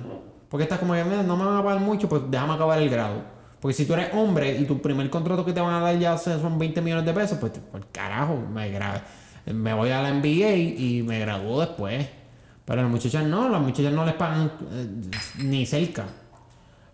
[0.49, 2.89] Porque estás como que "Mira, no me van a pagar mucho, pues déjame acabar el
[2.89, 3.35] grado.
[3.59, 6.17] Porque si tú eres hombre y tu primer contrato que te van a dar ya
[6.17, 8.71] son 20 millones de pesos, pues por carajo, me,
[9.53, 12.07] me voy a la NBA y me gradúo después.
[12.63, 14.87] Pero las muchachas no, las muchachas no les pagan eh,
[15.39, 16.05] ni cerca.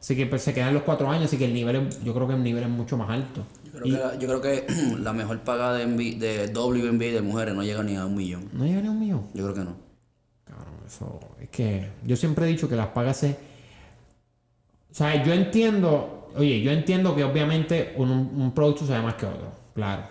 [0.01, 2.27] Así que pues, se quedan los cuatro años, así que el nivel, es- yo creo
[2.27, 3.45] que el nivel es mucho más alto.
[3.63, 4.65] Yo creo, que, la- yo creo que
[4.99, 8.49] la mejor paga de, de WNBA de mujeres no llega ni a un millón.
[8.51, 9.27] ¿No llega ni a un millón?
[9.33, 9.75] Yo creo que no.
[10.43, 13.37] Cabrón, eso es que yo siempre he dicho que las pagas se...
[14.91, 19.25] O sea, yo entiendo, oye, yo entiendo que obviamente un, un producto sabe más que
[19.27, 20.03] otro, claro.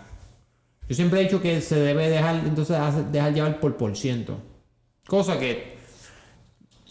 [0.88, 2.76] Yo siempre he dicho que se debe dejar, entonces,
[3.12, 4.38] dejar llevar por por ciento.
[5.06, 5.76] Cosa que,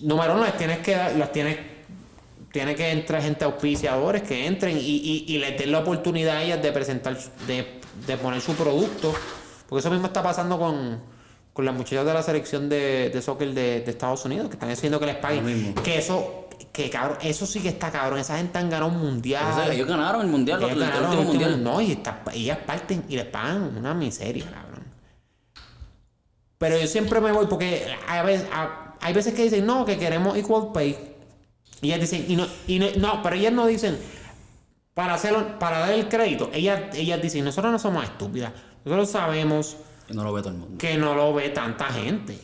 [0.01, 1.57] número uno, les tienes que dar, las tienes,
[2.51, 6.43] tiene que entrar gente auspiciadores que entren y, y, y les den la oportunidad a
[6.43, 9.13] ellas de presentar, de, de poner su producto.
[9.67, 10.99] Porque eso mismo está pasando con,
[11.53, 14.69] con las muchachas de la selección de, de soccer de, de Estados Unidos, que están
[14.71, 15.75] haciendo que les paguen.
[15.83, 18.17] Que eso, que cabrón, eso sí que está cabrón.
[18.19, 19.71] Esa gente han ganado un mundial.
[19.71, 21.63] Ellos ganaron el mundial, Ellas el, el ganaron último el último- mundial.
[21.63, 24.85] No, y está- ellas parten y les pagan una miseria, cabrón.
[26.57, 29.97] Pero yo siempre me voy porque a veces, a- hay veces que dicen, no, que
[29.97, 31.08] queremos equal pay.
[31.81, 33.97] Y ellas dicen, y no, y no, no, pero ellas no dicen,
[34.93, 38.51] para hacerlo, para dar el crédito, ellas, ellas dicen, nosotros no somos estúpidas.
[38.85, 39.77] Nosotros sabemos
[40.07, 40.77] Que no lo ve todo el mundo.
[40.77, 42.39] que no lo ve tanta gente.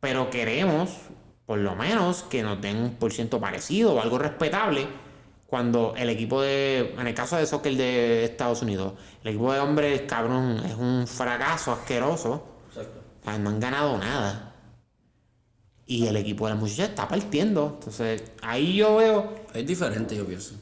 [0.00, 0.90] Pero queremos,
[1.46, 4.86] por lo menos, que nos den un por ciento parecido o algo respetable
[5.46, 8.92] cuando el equipo de, en el caso de soccer de Estados Unidos,
[9.24, 12.44] el equipo de hombres, cabrón, es un fracaso asqueroso.
[12.68, 13.00] Exacto.
[13.22, 14.47] O sea, no han ganado nada.
[15.88, 17.72] Y el equipo de las muchachas está partiendo.
[17.80, 20.54] Entonces, ahí yo veo, Es diferente, yo pienso.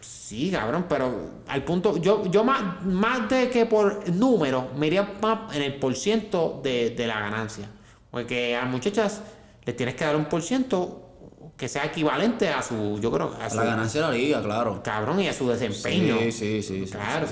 [0.00, 5.14] sí, cabrón, pero al punto, yo, yo más, más de que por número, me iría
[5.22, 7.70] más en el por ciento de, de la ganancia.
[8.10, 9.22] Porque a las muchachas
[9.64, 11.03] les tienes que dar un por ciento
[11.56, 14.42] que sea equivalente a su, yo creo, a A su la ganancia de la liga,
[14.42, 14.82] claro.
[14.82, 16.16] cabrón y a su desempeño.
[16.18, 16.84] Sí, sí, sí.
[16.90, 17.26] Claro,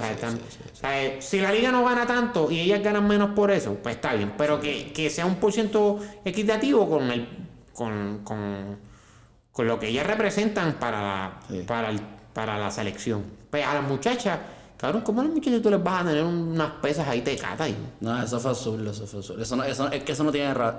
[1.20, 4.34] si la liga no gana tanto y ellas ganan menos por eso, pues está bien.
[4.38, 7.28] Pero que, que sea un por ciento equitativo con el
[7.72, 8.78] con, con,
[9.50, 11.62] con lo que ellas representan para la, Sí.
[11.66, 12.00] para el-
[12.32, 13.24] para la selección.
[13.50, 14.38] Pues a las muchachas,
[14.78, 17.64] cabrón, ¿cómo a las muchachas tú les vas a tener unas pesas ahí te cata
[17.64, 17.76] ahí?
[18.00, 19.42] No, eso fue absurdo, eso fue absurdo.
[19.42, 20.78] Eso no, eso, es que eso no tiene ra-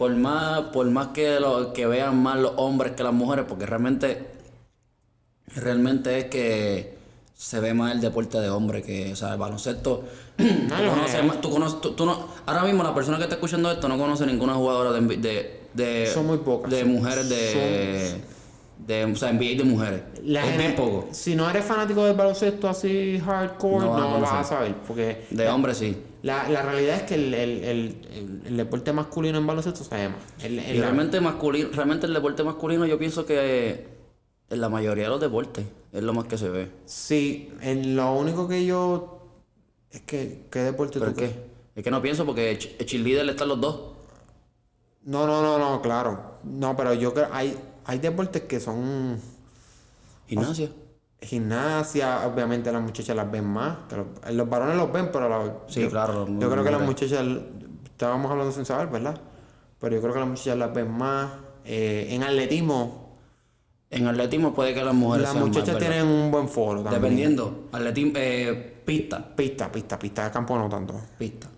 [0.00, 3.66] por más, por más que lo, que vean más los hombres que las mujeres, porque
[3.66, 4.26] realmente,
[5.56, 6.98] realmente es que
[7.36, 10.04] se ve más el deporte de hombre que, o sea, el baloncesto.
[10.38, 11.28] tú, no, conoces no.
[11.28, 13.98] más- tú conoces- tú- tú no, ahora mismo la persona que está escuchando esto no
[13.98, 16.70] conoce ninguna jugadora de, de, de, Son muy pocas.
[16.70, 18.22] de mujeres de,
[18.86, 20.02] de, o sea, NBA de mujeres.
[20.24, 21.08] La es bien poco.
[21.12, 24.74] Si no eres fanático del baloncesto así hardcore, No no, vas a saber.
[24.86, 25.96] Porque De hombres sí.
[26.22, 27.96] La, la realidad es que el, el,
[28.44, 30.16] el, deporte masculino en baloncesto se llama.
[30.44, 33.88] Y la- realmente masculino, realmente el deporte masculino yo pienso que
[34.50, 36.70] en la mayoría de los deportes es lo más que se ve.
[36.84, 39.16] Sí, en lo único que yo.
[39.90, 41.32] Es que, ¿qué deporte ¿Pero tú crees?
[41.32, 41.50] qué?
[41.76, 43.80] Es que no pienso porque el cheerleader están los dos.
[45.04, 46.34] No, no, no, no, claro.
[46.44, 47.28] No, pero yo creo.
[47.32, 47.56] Hay,
[47.90, 49.18] hay deportes que son.
[50.28, 50.70] Gimnasia.
[51.20, 53.76] Gimnasia, obviamente las muchachas las ven más.
[53.88, 56.82] que los, los varones los ven, pero la- Sí, yo, claro, Yo creo que las
[56.82, 57.24] muchachas.
[57.86, 59.20] Estábamos hablando sin saber, ¿verdad?
[59.78, 61.30] Pero yo creo que las muchachas las ven más.
[61.64, 63.10] Eh, en atletismo,
[63.90, 65.80] En atletismo puede que las mujeres las más, muchachas ¿verdad?
[65.90, 67.02] tienen un buen foro también.
[67.02, 67.68] Dependiendo.
[67.72, 69.34] Atletismo, eh, pista.
[69.36, 70.94] Pista, pista, pista de campo no tanto.
[71.18, 71.48] Pista.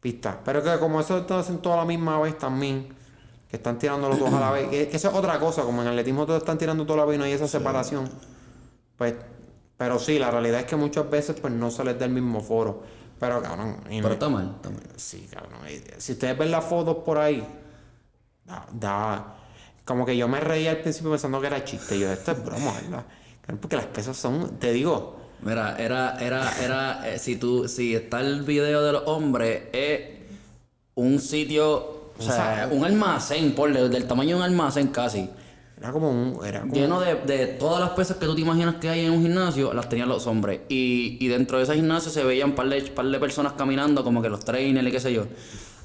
[0.00, 0.40] Pista.
[0.44, 2.88] Pero que como eso están haciendo toda la misma vez también,
[3.50, 5.82] que están tirando los dos a la vez, que, que eso es otra cosa, como
[5.82, 8.08] en atletismo todos están tirando toda la vez y no hay esa separación.
[8.96, 9.14] Pues,
[9.76, 12.40] pero sí, la realidad es que muchas veces pues no se les da el mismo
[12.40, 12.82] foro.
[13.18, 14.80] Pero cabrón, y Pero está mal, está mal.
[14.96, 15.60] sí, cabrón.
[15.98, 17.44] Si ustedes ven las fotos por ahí,
[18.44, 19.34] da, da-
[19.84, 21.96] como que yo me reía al principio pensando que era chiste.
[21.96, 23.04] Y yo, esto es broma, ¿verdad?
[23.60, 28.20] Porque las pesas son, te digo, Mira, era, era, era, eh, si tú, si está
[28.20, 30.00] el video de los hombres, es
[30.94, 35.28] un sitio, o sea, un almacén, por del tamaño de un almacén casi.
[35.78, 38.76] era como un, era como Lleno de, de todas las pesas que tú te imaginas
[38.76, 40.60] que hay en un gimnasio, las tenían los hombres.
[40.68, 44.20] Y, y dentro de ese gimnasio se veían par de, par de personas caminando, como
[44.22, 45.24] que los trainers y qué sé yo.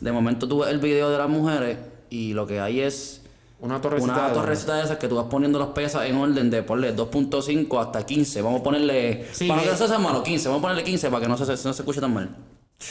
[0.01, 1.77] De momento tú ves el video de las mujeres
[2.09, 3.21] y lo que hay es
[3.61, 4.13] una torrecita.
[4.13, 6.93] una de- torrecita de esas que tú vas poniendo las pesas en orden de ponle
[6.95, 8.41] 2.5 hasta 15.
[8.41, 9.27] Vamos a ponerle.
[9.31, 10.49] Sí, para que no se sea malo, 15.
[10.49, 12.35] Vamos a ponerle 15 para que no se, no se escuche tan mal.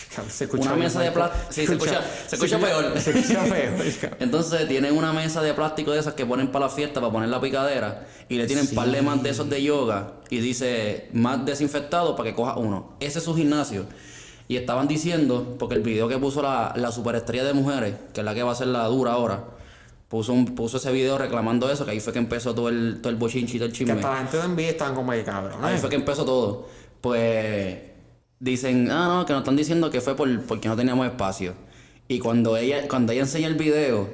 [0.29, 1.47] Se Una mesa de plástico.
[1.51, 2.99] Sí, se escucha, se escucha peor.
[2.99, 4.17] Se escucha peor.
[4.21, 7.29] Entonces tienen una mesa de plástico de esas que ponen para la fiesta, para poner
[7.29, 11.45] la picadera, y le tienen par de más de esos de yoga, y dice más
[11.45, 12.95] desinfectado para que coja uno.
[13.01, 13.87] Ese es su gimnasio.
[14.49, 18.25] Y estaban diciendo, porque el video que puso la, la superestrella de mujeres, que es
[18.25, 19.45] la que va a ser la dura ahora,
[20.09, 23.11] puso, un, puso ese video reclamando eso, que ahí fue que empezó todo el, todo
[23.11, 23.95] el bochinchi y todo el Que chisme.
[23.95, 25.65] hasta la gente de envidia están como que cabrón.
[25.65, 25.79] Ahí ¿eh?
[25.79, 26.69] fue que empezó todo.
[27.01, 27.92] Pues
[28.43, 31.55] dicen, ah, no, que nos están diciendo que fue por, porque no teníamos espacio.
[32.09, 34.11] Y cuando ella, cuando ella enseña el video,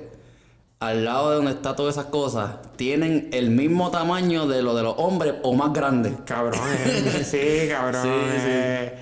[0.81, 4.83] al lado de donde está todas esas cosas, tienen el mismo tamaño de lo de
[4.85, 6.15] los hombres o más grandes.
[6.25, 8.03] Cabrón, eh, sí, cabrón.
[8.03, 8.09] Sí,
[8.41, 8.47] sí.
[8.51, 8.95] eh,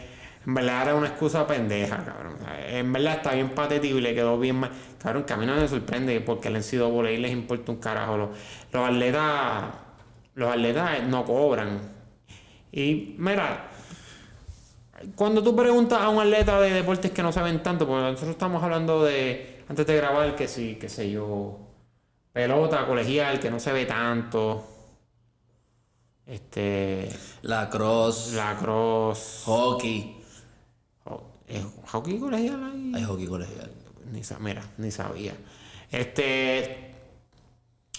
[0.46, 2.36] En verdad era una excusa pendeja, cabrón.
[2.68, 4.70] En verdad está bien patético y le quedó bien mal.
[5.02, 8.16] Cabrón, que a mí no me sorprende porque el NCAA les importa un carajo.
[8.16, 8.28] Los,
[8.72, 9.64] los atletas,
[10.34, 11.80] los atletas no cobran.
[12.72, 13.70] Y mira,
[15.14, 18.62] cuando tú preguntas a un atleta de deportes que no saben tanto, porque nosotros estamos
[18.62, 21.58] hablando de, antes de grabar, que sí, qué sé yo,
[22.32, 24.64] pelota, colegial, que no se ve tanto.
[26.26, 27.08] Este,
[27.42, 30.16] La cross, la cross, hockey.
[31.46, 32.92] ¿es hockey colegial ahí?
[32.94, 33.70] Hay hockey colegial.
[34.10, 35.34] Ni mira, ni sabía.
[35.90, 36.85] Este,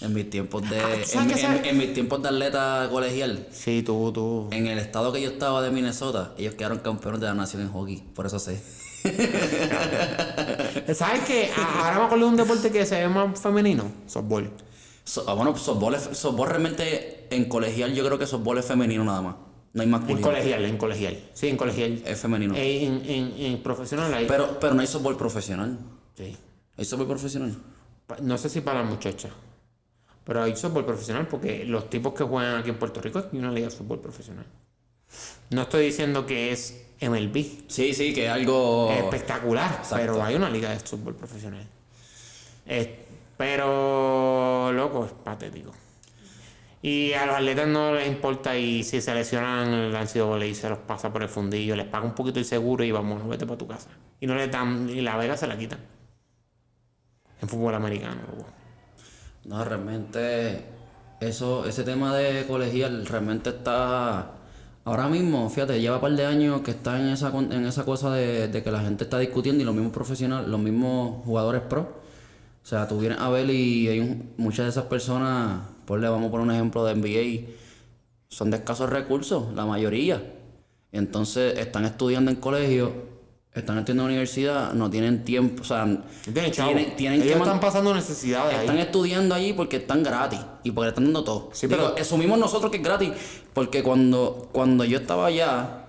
[0.00, 0.78] En mis tiempos de.
[0.80, 3.48] Ah, ¿tú en, en- en mis tiempos de atleta colegial.
[3.50, 4.48] sí, tú, tú.
[4.52, 7.72] En el estado que yo estaba de Minnesota, ellos quedaron campeones de la nación en
[7.72, 7.96] hockey.
[8.14, 8.62] Por eso sé.
[10.94, 11.50] ¿Sabes qué?
[11.56, 14.50] Ahora me acuerdo de un deporte que se ve más femenino, softball.
[15.04, 19.04] So- ah, bueno, softball, es- softball realmente en colegial yo creo que softball es femenino
[19.04, 19.34] nada más.
[19.74, 20.26] No hay En masculino.
[20.26, 21.18] colegial, en colegial.
[21.34, 22.02] Sí, en colegial.
[22.06, 22.54] Es femenino.
[22.56, 24.26] En, en, en profesional ahí.
[24.26, 25.78] Pero, pero no hay softball profesional.
[26.16, 26.36] Sí.
[26.76, 27.54] ¿Hay softball profesional?
[28.22, 29.30] No sé si para las muchachas.
[30.28, 33.50] Pero hay softball profesional porque los tipos que juegan aquí en Puerto Rico hay una
[33.50, 34.44] liga de fútbol profesional.
[35.48, 37.62] No estoy diciendo que es MLB.
[37.66, 38.90] Sí, sí, que es algo.
[38.92, 39.96] espectacular, Exacto.
[39.96, 41.66] pero hay una liga de fútbol profesional.
[42.66, 43.06] Eh,
[43.38, 45.72] pero, loco, es patético.
[46.82, 50.68] Y a los atletas no les importa y si se lesionan el NCAA y se
[50.68, 53.56] los pasa por el fundillo, les paga un poquito el seguro y vamos, vete para
[53.56, 53.88] tu casa.
[54.20, 55.80] Y no les dan, y la vega se la quitan.
[57.40, 58.57] En fútbol americano, loco.
[59.44, 60.64] No, realmente.
[61.20, 64.32] Eso, ese tema de colegial realmente está.
[64.84, 68.12] Ahora mismo, fíjate, lleva un par de años que está en esa, en esa cosa
[68.14, 71.80] de, de que la gente está discutiendo y los mismos profesionales, los mismos jugadores pro.
[72.62, 76.08] O sea, tú vienes a ver y hay un- muchas de esas personas, por le
[76.08, 77.52] vamos por un ejemplo de NBA,
[78.28, 80.22] son de escasos recursos, la mayoría.
[80.92, 82.92] Entonces están estudiando en colegio,
[83.54, 85.84] están estudiando en universidad, no tienen tiempo, o sea,
[86.32, 88.60] tienen tienen, tienen Ellos que están pasando necesidades ahí.
[88.60, 91.50] están estudiando allí porque están gratis y porque le están dando todo.
[91.52, 93.10] Sí, Digo, pero- asumimos nosotros que es gratis
[93.54, 95.86] porque cuando, cuando yo estaba allá,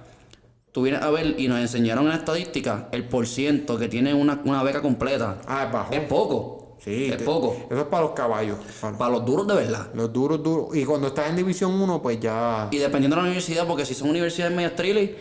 [0.71, 4.13] tú vienes a ver y nos enseñaron en la estadística el por ciento que tiene
[4.15, 5.37] una, una beca completa.
[5.47, 5.93] Ah, es bajo.
[5.93, 6.77] Es poco.
[6.83, 7.67] Sí, es te- poco.
[7.69, 8.57] Eso es para los caballos.
[8.79, 9.89] para los- Para los duros de verdad.
[9.93, 10.75] los duros, duros.
[10.75, 12.69] Y cuando estás en División 1, pues ya...
[12.71, 15.15] Y dependiendo de la universidad, porque si son universidades medio trilly,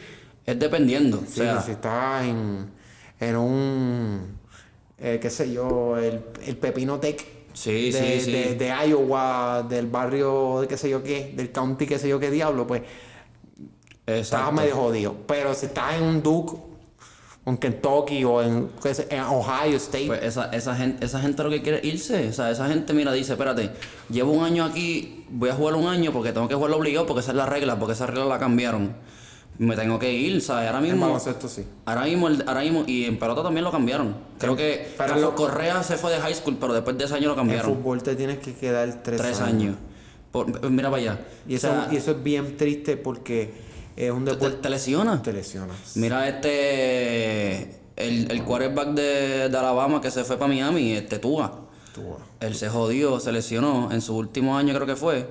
[0.50, 1.18] es dependiendo.
[1.26, 2.70] Sí, o sea, si estás en,
[3.20, 4.38] en un,
[4.98, 9.86] eh, qué sé yo, el, el Pepino Tech Sí, de, sí, de- de Iowa, del
[9.88, 12.82] barrio de qué sé yo qué, del county qué sé yo qué diablo, pues
[14.06, 14.52] estás exacto.
[14.52, 15.16] medio jodido.
[15.26, 16.56] Pero si estás en un Duke,
[17.46, 21.42] en Kentucky o en, qué sé, en Ohio State, Pues esa, esa, gente, esa gente
[21.42, 22.28] lo que quiere irse.
[22.28, 23.70] O sea, esa gente, mira, dice, espérate,
[24.10, 27.20] llevo un año aquí, voy a jugar un año porque tengo que jugarlo obligado porque
[27.20, 28.94] esa es la regla, porque esa regla la cambiaron.
[29.58, 30.66] Me tengo que ir, ¿sabes?
[30.68, 31.06] Ahora en mismo...
[31.06, 31.64] baloncesto sí.
[31.84, 34.14] Ahora mismo, ahora mismo, y en pelota también lo cambiaron.
[34.38, 37.14] Creo que pero Carlos lo- Correa se fue de high school, pero después de ese
[37.14, 37.74] año lo En cambiaron.
[37.76, 39.76] fútbol te tienes que quedar tres, Tres años.
[40.30, 41.20] Por- mira para allá.
[41.48, 43.50] Y eso, O sea, y eso es bien triste porque
[43.96, 45.20] es un te, deporte te lesiona.
[45.22, 45.96] te lesionas.
[45.96, 47.80] Mira este...
[47.96, 51.67] El, el quarterback de, de Alabama que se fue para Miami, este Tua.
[52.40, 55.28] Él se jodió, se lesionó en su último año creo que fue.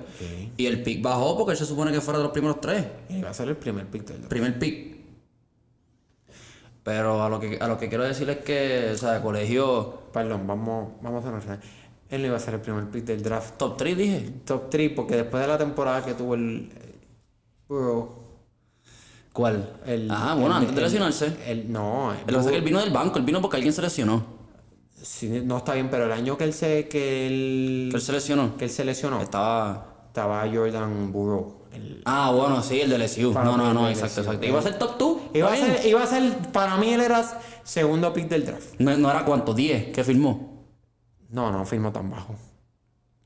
[0.56, 2.86] Y el pick bajó porque él se supone que fuera de los primeros tres.
[3.08, 4.28] Y va a ser el primer pick del draft.
[4.30, 4.98] Primer pick.
[6.82, 10.46] Pero a lo que, a lo que quiero decir es que, o sea, colegio Perdón,
[10.46, 11.60] vamos, vamos a hacer
[12.08, 13.58] Él no iba a ser el primer pick del draft.
[13.58, 14.30] top 3 dije.
[14.46, 16.70] Top 3, porque después de la temporada que tuvo el.
[16.74, 16.94] eh,
[17.68, 18.16] Burrow,
[19.34, 19.70] ¿Cuál?
[19.84, 21.36] el ah, bueno, el- antes de lesionarse.
[21.46, 23.56] el- no, el Lo que pasa es que él vino del banco, él vino porque
[23.58, 24.37] alguien se lesionó.
[25.02, 26.88] Sí, no está bien, pero el año que él se.
[26.88, 28.56] que él, Que él se lesionó.
[28.56, 30.02] que él se lesionó, Estaba.
[30.08, 31.58] estaba Jordan Burrow.
[31.72, 33.32] el- Ah, bueno, sí, el de LSU.
[33.32, 34.46] No, no, no, exacto, exacto.
[34.46, 35.18] Iba a ser top 2.
[35.34, 35.50] iba,
[35.84, 36.36] iba a ser.
[36.52, 38.74] Para mí él era segundo pick del draft.
[38.78, 40.64] No, no era cuánto, 10 que firmó.
[41.28, 42.34] No, no firmó tan bajo.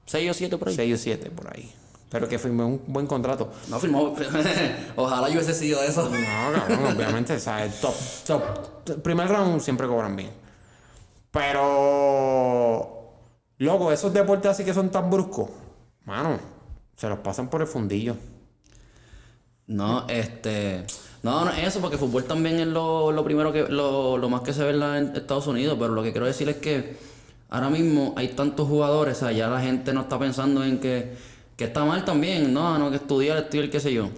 [0.07, 0.75] 6 o 7 por ahí.
[0.75, 1.73] 6 o 7 por ahí.
[2.11, 3.51] Pero que firmó un buen contrato.
[3.69, 4.15] No firmó.
[4.97, 6.11] Ojalá yo hubiese sido de eso.
[6.11, 7.95] No, cabrón, obviamente, o sea, el top,
[8.27, 10.31] top, primer round siempre cobran bien.
[11.33, 13.15] Pero,
[13.59, 15.49] loco, esos deportes así que son tan bruscos,
[16.05, 16.39] mano,
[16.95, 18.17] se los pasan por el fundillo.
[19.67, 20.85] No, este.
[21.23, 23.63] No, no es eso, porque fútbol también es lo, lo primero que.
[23.69, 25.77] Lo, lo más que se ve en Estados Unidos.
[25.81, 26.97] Pero lo que quiero decir es que
[27.49, 31.17] ahora mismo hay tantos jugadores, o sea, ya la gente no está pensando en que,
[31.57, 32.53] que está mal también.
[32.53, 34.11] No, no, que estudiar, estudiar, qué sé yo.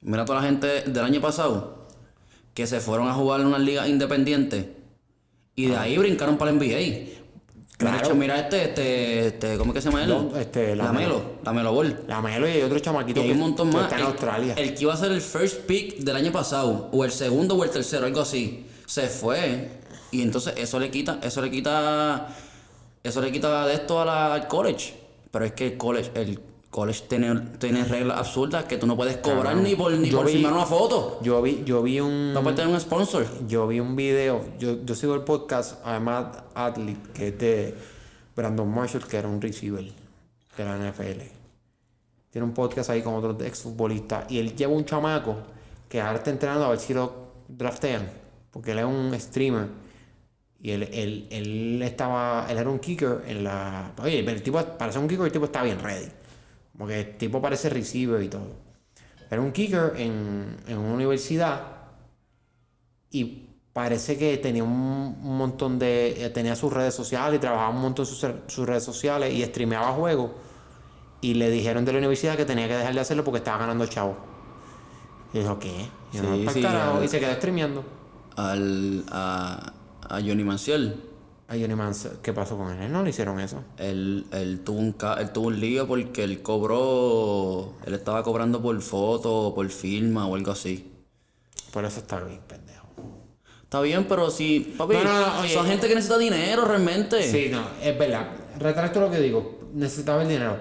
[0.00, 1.86] Mira toda la gente del año pasado
[2.54, 4.66] que se fueron a jugar en unas ligas independientes
[5.56, 7.12] y de ahí brincaron para el NBA.
[7.76, 7.98] Claro.
[7.98, 10.28] hecho, mira este, este, este, ¿cómo es que se llama él?
[10.38, 11.16] Este, la Lamelo.
[11.18, 12.00] Melo, la Melo Ball.
[12.06, 13.84] La Melo y otro Y chamaquito hay que, un montón que más.
[13.86, 14.54] está en el, Australia.
[14.56, 17.64] el que iba a ser el first pick del año pasado, o el segundo o
[17.64, 19.70] el tercero, algo así, se fue.
[20.12, 22.28] Y entonces eso le quita, eso le quita,
[23.02, 24.94] eso le quita de esto a la- al college.
[25.32, 26.38] Pero es que el college, el
[26.74, 30.26] college tiene, tiene reglas absurdas que tú no puedes cobrar ni por, ni Yo por
[30.26, 31.20] vi- firmar una foto.
[31.22, 32.32] Yo vi, yo vi un.
[32.34, 33.24] No puedes tener un sponsor.
[33.46, 37.74] Yo vi un video, yo, yo sigo el podcast, además Athlete, que es de
[38.34, 41.20] Brandon Marshall, que era un receiver de la NFL.
[42.30, 44.28] Tiene un podcast ahí con otros exfutbolistas.
[44.28, 45.36] Y él lleva un chamaco
[45.88, 47.12] que ahora está entrenando a ver si lo
[47.46, 48.10] draftean.
[48.50, 49.68] Porque él es un streamer.
[50.60, 53.92] Y él, él, él estaba, él era un kicker en la...
[54.02, 56.08] Oye, el tipo, para ser un kicker el tipo está bien ready.
[56.78, 58.48] Porque el tipo parece receiver y todo.
[59.30, 61.62] Era un kicker en, en una universidad
[63.10, 66.24] y parece que tenía un, un montón de.
[66.24, 69.92] eh, tenía sus redes sociales y trabajaba un montón sus, sus redes sociales y streameaba
[69.92, 70.32] juegos.
[71.20, 73.86] Y le dijeron de la universidad que tenía que dejar de hacerlo porque estaba ganando
[73.86, 74.16] chavo.
[75.32, 75.68] Y dijo, ¿qué?
[76.12, 77.84] Y, Sí, "No, sí, carajo", al- y se quedó streameando.
[78.36, 79.72] Al, a,
[80.08, 81.00] a Johnny Manciel.
[81.46, 81.74] A Johnny
[82.22, 82.82] ¿qué pasó con él?
[82.84, 83.62] Él no le hicieron eso.
[83.76, 87.74] Él, él, tuvo un ca- él tuvo un lío porque él cobró.
[87.86, 90.90] Él estaba cobrando por foto, por firma o algo así.
[91.70, 92.86] Por eso está bien, pendejo.
[93.62, 94.74] Está bien, pero si.
[94.78, 95.52] Papi, No, no, no, oye.
[95.52, 97.22] son gente que necesita dinero realmente.
[97.30, 98.26] Sí, no, es verdad.
[98.58, 99.58] Retracto lo que digo.
[99.74, 100.56] Necesitaba el dinero.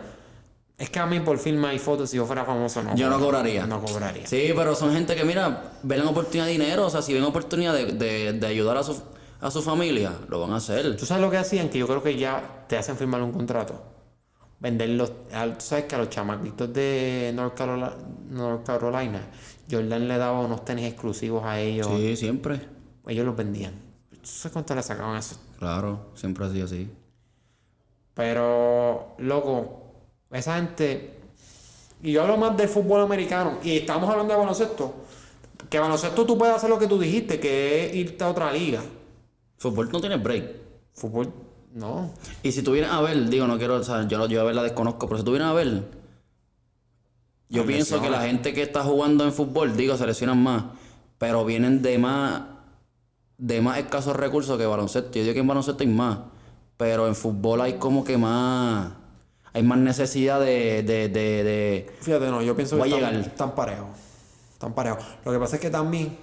[0.78, 2.94] Es que a mí por firma y fotos, si yo fuera famoso, no.
[2.96, 3.66] Yo no cobraría.
[3.68, 4.28] No cobraría.
[4.28, 6.88] Sí, pero son gente que, mira, ven la oportunidad de dinero.
[6.88, 9.00] O sea, si ven oportunidad de, de, de ayudar a su,
[9.44, 10.96] a su familia, lo van a hacer.
[10.96, 11.68] ¿Tú sabes lo que hacían?
[11.70, 13.84] Que yo creo que ya te hacen firmar un contrato.
[14.62, 15.12] Venderlos.
[15.12, 17.94] Tú sabes que a los chamaquitos de North Carolina,
[18.30, 19.22] North Carolina
[19.70, 21.88] Jordan le daba unos tenis exclusivos a ellos.
[21.88, 22.62] Sí, siempre.
[23.06, 23.74] Ellos los vendían.
[24.12, 25.36] ¿Tú sabes cuánto le sacaban eso?
[25.60, 26.90] Claro, siempre ha sido así.
[28.14, 29.92] Pero, loco,
[30.32, 31.20] esa gente.
[32.02, 33.58] Y yo hablo más del fútbol americano.
[33.62, 34.94] Y estamos hablando de baloncesto.
[35.70, 38.82] Que baloncesto tú puedes hacer lo que tú dijiste, que es irte a otra liga.
[39.58, 40.46] Fútbol no tiene break.
[40.94, 41.32] Fútbol,
[41.74, 42.12] no.
[42.44, 44.56] Y si tú vienes a ver, digo, no quiero, o sea, yo, yo a ver
[44.56, 45.84] la desconozco, pero si tú vienes a ver,
[47.50, 50.64] yo pienso que la gente que está jugando en fútbol, digo, se lesionan más,
[51.18, 52.44] pero vienen de más,
[53.38, 55.12] de más escasos recursos que baloncesto.
[55.14, 56.20] Yo digo que en baloncesto hay más,
[56.78, 58.92] pero en fútbol hay como que más,
[59.54, 63.56] hay más necesidad de, de, de, de- Fíjate, no, yo pienso que a están, están
[63.56, 63.88] parejos.
[64.54, 65.04] Están parejos.
[65.24, 66.18] Lo que pasa es que también,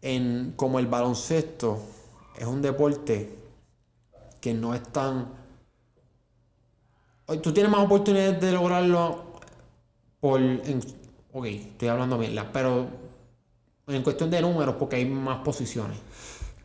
[0.00, 1.80] en, como el baloncesto
[2.38, 3.38] es un deporte
[4.40, 5.28] que no es tan.
[7.42, 9.24] Tú tienes más oportunidades de lograrlo
[10.20, 10.40] por.
[10.40, 10.82] en-
[11.32, 12.86] ok, estoy hablando bien, pero
[13.86, 15.96] en cuestión de números, porque hay más posiciones.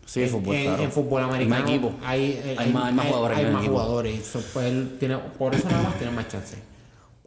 [0.05, 0.84] Sí, en, fútbol, en- claro.
[0.84, 1.91] en fútbol Hay americano equipos.
[2.05, 3.74] hay, eh, Hay más- hay más jugadores hay más equipo.
[3.74, 6.57] jugadores So, pues, tiene- por eso nada más tienen más chance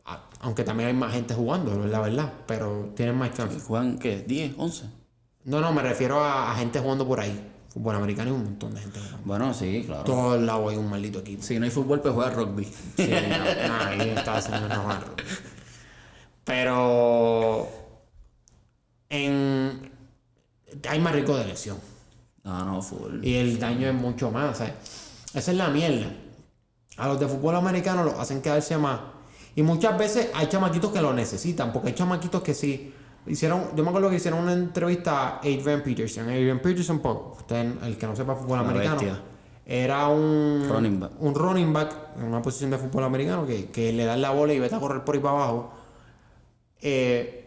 [0.07, 4.27] Ah, aunque también hay más gente jugando la verdad pero tienen más chance ¿Juegan qué?
[4.27, 4.57] ¿10?
[4.57, 4.85] ¿11?
[5.45, 8.75] no no me refiero a, a gente jugando por ahí fútbol americano hay un montón
[8.75, 10.05] de gente jugando Bueno, sí, claro.
[10.05, 12.65] todos lados hay un maldito equipo Si no hay fútbol, pues juega rugby.
[12.97, 15.23] Sí, no, no, ahí en Estados Unidos no rugby.
[16.45, 17.69] Pero
[19.09, 19.91] en
[20.89, 21.79] hay más riesgo de lesión.
[22.45, 23.25] No, no, fútbol.
[23.25, 24.75] Y el daño es mucho más, ¿sabes?
[25.35, 26.13] Esa es la mierda.
[26.97, 29.01] A los de fútbol americano los hacen quedarse más.
[29.55, 32.95] Y muchas veces hay chamaquitos que lo necesitan, porque hay chamaquitos que sí.
[33.27, 36.29] Hicieron, yo me acuerdo que hicieron una entrevista a Adrian Peterson.
[36.29, 39.21] Adrian Peterson, por usted, el que no sepa fútbol Una americano, bestia.
[39.67, 41.13] era un Running back.
[41.21, 44.53] un running back en una posición de fútbol americano que, que le dan la bola
[44.55, 45.71] y vete a correr por ahí para abajo.
[46.81, 47.47] Eh,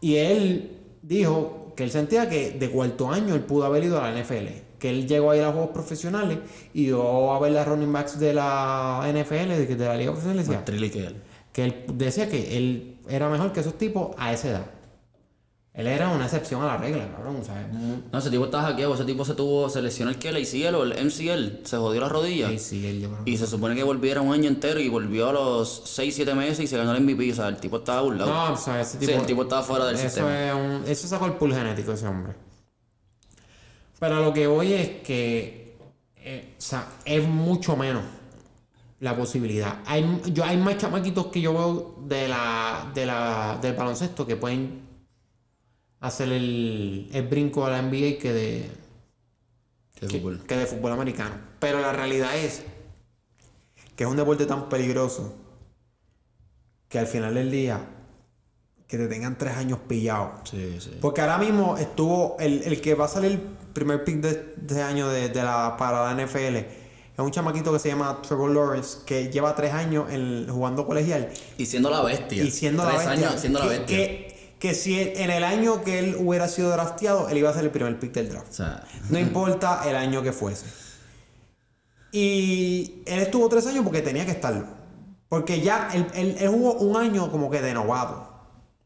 [0.00, 4.10] y él dijo que él sentía que de cuarto año él pudo haber ido a
[4.10, 4.46] la NFL.
[4.78, 6.38] Que él llegó a ir a juegos profesionales
[6.72, 10.38] y yo a ver las running backs de la NFL, de, de la liga profesional,
[10.38, 10.64] decía
[11.52, 14.66] que él decía que él era mejor que esos tipos a esa edad.
[15.80, 17.42] Él era una excepción a la regla, cabrón.
[17.44, 17.66] ¿sabes?
[18.12, 18.94] No, ese tipo estaba hackeado.
[18.94, 21.66] Ese tipo se tuvo, se lesionó el que el ACL o el MCL.
[21.66, 22.50] Se jodió la rodilla.
[22.50, 25.82] Él yo creo Y se supone que volviera un año entero y volvió a los
[25.86, 27.32] 6, 7 meses y se ganó el MVP.
[27.32, 28.32] O sea, el tipo estaba burlado.
[28.32, 30.48] No, o sea, ese Sí, tipo, el tipo estaba fuera del eso sistema.
[30.48, 32.34] Es un, eso sacó el pool genético ese hombre.
[33.98, 35.60] Pero lo que voy es que
[36.22, 38.02] eh, o sea, es mucho menos
[39.00, 39.78] la posibilidad.
[39.86, 44.36] Hay, yo, hay más chamaquitos que yo veo de la, de la, del baloncesto que
[44.36, 44.89] pueden
[46.00, 48.70] hacer el, el brinco a la NBA que de,
[49.94, 50.40] que, fútbol.
[50.46, 51.34] que de fútbol americano.
[51.58, 52.62] Pero la realidad es
[53.96, 55.34] que es un deporte tan peligroso
[56.88, 57.80] que al final del día
[58.88, 60.32] que te tengan tres años pillado.
[60.44, 60.98] Sí, sí.
[61.00, 63.40] Porque ahora mismo estuvo el, el que va a salir el
[63.72, 66.66] primer pick de, este año de, de la, para la NFL Es
[67.18, 71.30] un chamaquito que se llama Trevor Lawrence, que lleva tres años en- jugando colegial.
[71.56, 72.42] Y siendo la bestia.
[72.42, 73.28] Y siendo Tres la bestia.
[73.28, 73.96] años siendo la bestia.
[73.96, 74.29] Que,
[74.60, 77.70] que si en el año que él hubiera sido drafteado, él iba a ser el
[77.70, 78.48] primer pick del draft.
[78.50, 80.66] O sea, No importa el año que fuese.
[82.12, 84.66] Y él estuvo tres años porque tenía que estarlo.
[85.28, 88.28] Porque ya él, él- él jugó un año como que de novato,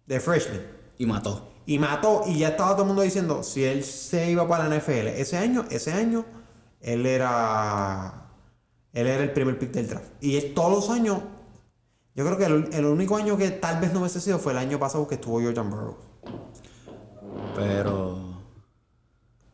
[0.06, 0.60] de freshman.
[0.98, 1.50] y mató.
[1.66, 4.76] Y mató, y ya estaba todo el mundo diciendo, si él se iba para la
[4.76, 6.24] NFL, ese año, ese año,
[6.80, 8.20] él era.
[8.92, 10.04] Él era el primer pick del draft.
[10.20, 11.18] Y él todos los años.
[12.14, 14.58] Yo creo que el, el único año que tal vez no hubiese sido fue el
[14.58, 15.96] año pasado que estuvo Jordan Burroughs.
[17.56, 18.34] Pero.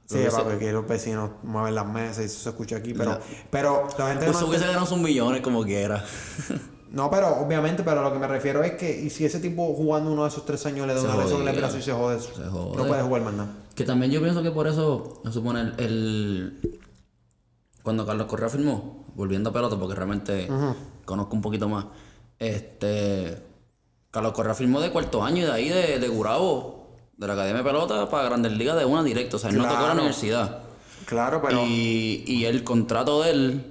[0.06, 2.94] Sí, Lo que papi, que los vecinos mueven las mesas y eso se escucha aquí,
[2.94, 6.04] pero, La- pero la gente Pues no, hubiese ganado sus millones como quiera.
[6.90, 10.11] no, pero obviamente, pero lo que me refiero es que y si ese tipo jugando
[10.12, 12.18] uno de esos tres años le da Se una lesión en el y se jode,
[12.20, 12.76] Se jode.
[12.76, 13.52] no puede jugar más nada.
[13.76, 16.80] Que también yo pienso que por eso, se supone, el, el-
[17.84, 20.48] cuando Carlos Correa firmó, volviendo a pelota, porque realmente
[21.04, 21.86] conozco un poquito más,
[22.41, 23.38] este,
[24.11, 27.62] Carlos Correa firmó de cuarto año y de ahí de, de Gurabo, de la Academia
[27.62, 30.59] de Pelota, para Grandes Ligas de una directa, o sea, él no tocó la universidad.
[31.07, 31.64] Claro, pero.
[31.66, 33.64] Y, y el contrato de él,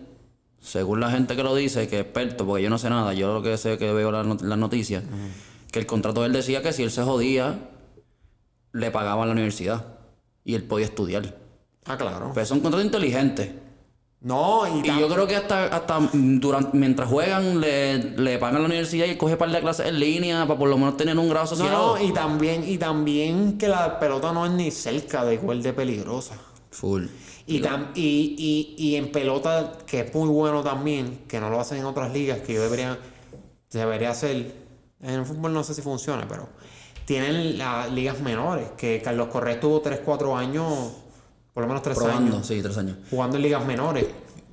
[0.61, 3.33] según la gente que lo dice, que es experto, porque yo no sé nada, yo
[3.33, 5.03] lo que sé es que veo las not- las noticias,
[5.71, 7.59] que el contrato de él decía que si él se jodía,
[8.71, 9.85] le pagaban la universidad
[10.45, 11.35] y él podía estudiar.
[11.85, 12.31] Ah, claro.
[12.33, 13.57] Pero es un contrato inteligente.
[14.21, 18.67] No, y, Y yo creo que hasta, hasta durante, mientras juegan le, le pagan la
[18.67, 21.45] universidad y coge par de clases en línea para por lo menos tener un grado
[21.45, 21.97] No, asociado.
[21.97, 25.71] no, y también, y también que la pelota no es ni cerca de igual de
[25.71, 26.35] peligrosa.
[26.71, 27.05] Full.
[27.47, 28.35] Y, tam- y,
[28.77, 32.11] y, y en pelota, que es muy bueno también, que no lo hacen en otras
[32.11, 32.99] ligas, que yo debería,
[33.71, 34.53] debería hacer.
[35.01, 36.49] En el fútbol no sé si funciona, pero
[37.05, 40.91] tienen las ligas menores, que Carlos Correa estuvo 3, 4 años,
[41.59, 42.95] por lo menos 3 Probando, años, sí, tres años.
[43.09, 44.05] jugando en ligas menores.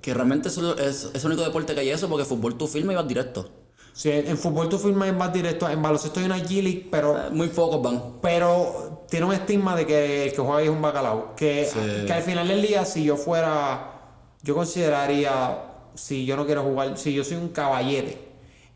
[0.03, 2.97] Que realmente es, es el único deporte que hay eso, porque fútbol tú firmas y
[2.97, 3.49] vas directo.
[3.93, 7.49] Sí, en fútbol tú firmas más directo, en baloncesto hay una G-League, pero Eh, Muy
[7.49, 8.15] pocos van.
[8.21, 11.35] Pero tiene un estigma de que el que juega ahí es un bacalao.
[11.37, 12.07] Que, Sí.
[12.07, 14.01] que al final del día, si yo fuera,
[14.43, 15.59] yo consideraría,
[15.95, 18.19] si yo no quiero jugar, si yo soy un caballete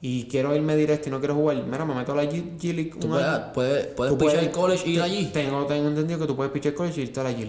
[0.01, 2.73] y quiero irme directo y no quiero jugar, mira, me meto a la G, G
[2.75, 5.27] League Tú un puedes, puedes, puedes puedes- el college y ir allí.
[5.33, 7.45] Tengo, tengo entendido que tú puedes pichar college y irte a la G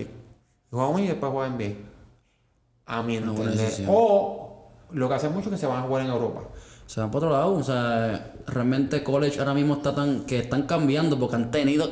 [0.71, 1.73] Y jugamos y después jugar NBA.
[2.85, 3.65] A mi Una buena entender.
[3.65, 3.89] decisión.
[3.91, 6.41] O lo que hacen mucho es que se van a jugar en Europa.
[6.87, 7.53] Se van para otro lado.
[7.55, 10.21] O sea, realmente college ahora mismo está tan.
[10.25, 11.89] que están cambiando porque han tenido.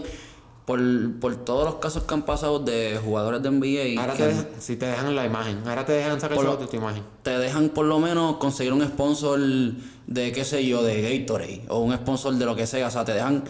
[0.65, 0.79] Por,
[1.19, 3.99] por todos los casos que han pasado de jugadores de NBA.
[3.99, 6.57] Ahora que te dejan, si te dejan la imagen, ahora te dejan sacar Por lo-
[6.57, 7.01] de tu imagen.
[7.23, 11.79] te dejan por lo menos conseguir un sponsor de qué sé yo, de Gatorade o
[11.79, 13.43] un sponsor de lo que sea, o sea, te dejan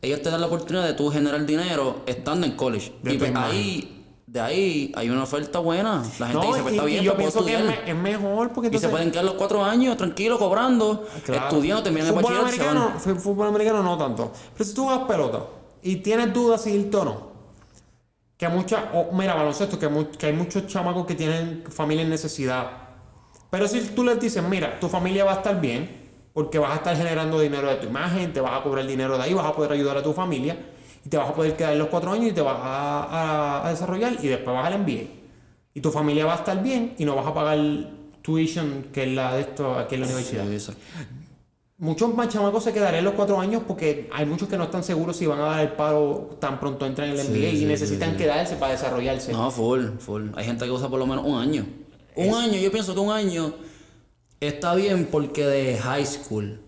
[0.00, 2.94] ellos te dan la oportunidad de tú generar dinero estando en college.
[3.02, 3.50] De y tu pues imagen.
[3.54, 4.01] ahí
[4.32, 6.02] de ahí hay una oferta buena.
[6.18, 7.84] La gente No, dice, pues está y bien, yo pienso que es, estudiar.
[7.84, 8.90] me- es mejor porque Y se entonces...
[8.90, 11.48] pueden quedar los cuatro años tranquilos cobrando, Claro.
[11.48, 12.54] estudiando, terminan el fútbol bachillerato.
[12.54, 12.76] y se van.
[12.78, 14.32] americano, fútbol americano no tanto.
[14.54, 15.40] Pero si tú juegas pelota
[15.82, 17.32] y tienes dudas si irte o no,
[18.38, 18.80] que muchas,
[19.12, 22.70] mira, baloncesto, que, que hay muchos chamacos que tienen familia en necesidad.
[23.50, 26.00] Pero si tú les dices, mira, tu familia va a estar bien,
[26.32, 29.24] porque vas a estar generando dinero de tu imagen, te vas a cobrar dinero de
[29.24, 30.56] ahí, vas a poder ayudar a tu familia,
[31.04, 33.70] y te vas a poder quedar los cuatro años y te vas a, a- a
[33.70, 35.02] desarrollar, y después vas al MBA.
[35.74, 37.58] Y tu familia va a estar bien y no vas a pagar
[38.22, 40.44] tuition, que es la de esto aquí en la universidad.
[40.58, 40.72] Sí.
[41.78, 45.16] Muchos más chamacos se quedarían los cuatro años porque hay muchos que no están seguros
[45.16, 48.16] si van a dar el paro tan pronto entran en el NBA y sí, necesitan
[48.16, 49.32] quedarse para desarrollarse.
[49.32, 50.28] No, full, full.
[50.36, 51.66] Hay gente que usa por lo menos un año.
[52.14, 53.54] Un año, yo pienso que un año
[54.38, 56.60] está bien porque de high school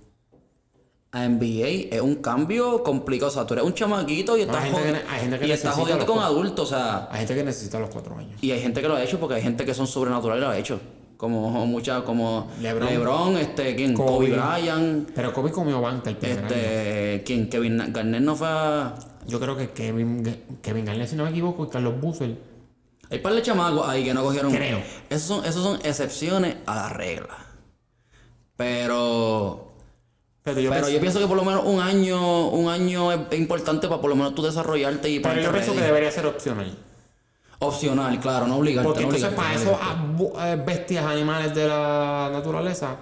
[1.14, 3.30] a NBA es un cambio complicado.
[3.30, 5.46] O sea, tú eres un chamaquito y estás, gente que jodi- ne- hay gente que
[5.46, 6.66] y estás jodiendo con co- adultos.
[6.66, 8.38] O sea, Hay gente que necesita los cuatro años.
[8.42, 10.50] y hay gente que lo ha hecho porque hay gente que son sobrenaturales y lo
[10.52, 10.80] ha hecho.
[11.16, 12.88] Como muchas, como LeBron.
[12.88, 13.94] LeBron, este, ¿quién?
[13.94, 14.30] Kobe.
[14.30, 17.48] Kobe Bryant, Pero Kobe comió banca el este, ¿quién?
[17.48, 18.94] Kevin Garnett no fue a...
[19.26, 20.22] Yo creo que Kevin,
[20.60, 22.36] Kevin Garnett, si no me equivoco, y Carlos Busel.
[23.10, 24.52] Hay par de chamacos ahí que no cogieron.
[24.52, 24.82] Creo.
[25.08, 27.36] Esos son, esos son excepciones a la regla.
[28.56, 29.73] Pero.
[30.44, 33.20] Pero yo, pero pienso, yo pienso que por lo menos un año, un año es,
[33.30, 36.10] es importante para por lo menos tú desarrollarte y pero ponerte yo pienso que debería
[36.12, 36.76] ser opcional.
[37.60, 38.86] Opcional, claro, no obligarte.
[38.86, 42.96] Porque no entonces obligarte, para no esos eh, bestias animales de la naturaleza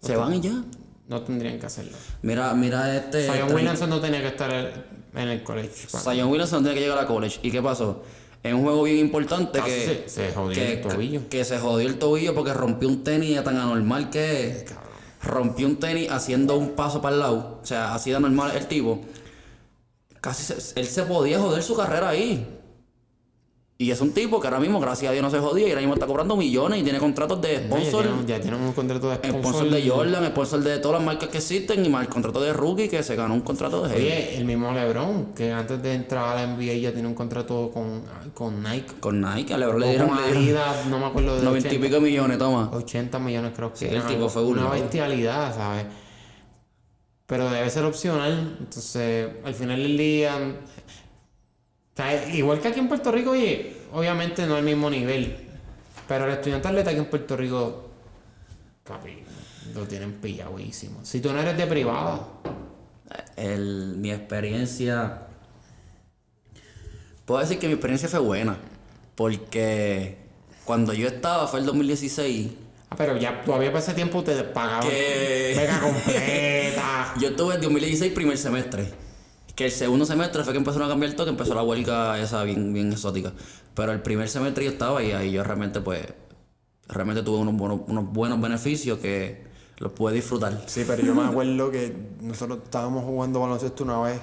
[0.00, 0.62] Se van y ya.
[1.08, 1.92] no tendrían que hacerlo.
[2.22, 3.24] Mira, mira este.
[3.30, 5.88] Zion tren- Williamson no tenía que estar en el colegio.
[6.00, 7.40] Zion Williamson tiene que llegar a college.
[7.42, 8.02] ¿Y qué pasó?
[8.42, 9.84] Es un juego bien importante que.
[9.84, 11.20] se- se jodió que, el tobillo.
[11.28, 14.64] Que se jodió el tobillo porque rompió un tenis tan anormal que es.
[15.26, 17.58] Rompió un tenis haciendo un paso para el lado.
[17.62, 19.00] O sea, así de normal el tipo.
[20.20, 22.55] Casi se- él se podía joder su carrera ahí.
[23.78, 25.82] Y es un tipo que ahora mismo, gracias a Dios, no se jodía y ahora
[25.82, 28.24] mismo está cobrando millones y tiene contratos de sponsor.
[28.24, 29.40] ya tienen un contrato de sponsor.
[29.40, 32.54] Sponsor de Jordan, sponsor de todas las marcas que existen y más el contrato de
[32.54, 33.94] rookie que se ganó un contrato de.
[33.94, 37.70] Oye, el mismo LeBron, que antes de entrar a la NBA ya tiene un contrato
[37.70, 38.02] con,
[38.32, 38.94] con Nike.
[38.98, 41.86] Con Nike, a LeBron le dieron, con Adidas, no me acuerdo de 90 y 80,
[41.86, 42.70] pico millones, toma.
[42.72, 45.84] 80 millones creo que Sí, el tipo fue una bestialidad, ¿sabes?
[47.26, 50.32] Pero debe ser opcional, entonces al final del día,
[51.96, 55.36] o sea, igual que aquí en Puerto Rico, oye, obviamente no al mismo nivel,
[56.06, 57.88] pero el estudiante atleta aquí en Puerto Rico,
[58.84, 59.18] papi,
[59.74, 61.00] lo tienen pilladísimo.
[61.04, 62.26] Si tú no eres de privada,
[63.36, 65.22] El, mi experiencia.
[67.24, 68.56] Puedo decir que mi experiencia fue buena.
[69.14, 70.16] Porque
[70.64, 72.50] cuando yo estaba, fue el 2016.
[72.90, 77.14] ah, pero ya todavía para ese tiempo te pagaban Que- beca completa.
[77.20, 78.92] Yo estuve en 2016 primer semestre.
[79.56, 82.44] Que el segundo semestre fue que empezaron a cambiar todo, que empezó la huelga esa
[82.44, 83.32] bien, bien exótica.
[83.74, 86.06] Pero el primer semestre yo estaba y ahí yo realmente pues...
[86.88, 89.44] Realmente tuve unos buenos, unos buenos beneficios que
[89.78, 90.62] los pude disfrutar.
[90.66, 94.20] Sí, pero yo me acuerdo que nosotros estábamos jugando baloncesto una vez.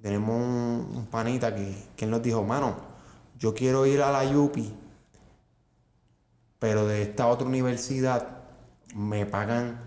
[0.00, 2.74] Tenemos un, panita que, que él nos dijo, mano,
[3.38, 4.72] yo quiero ir a la Yupi,
[6.58, 8.38] pero de esta otra universidad
[8.94, 9.80] me pagan,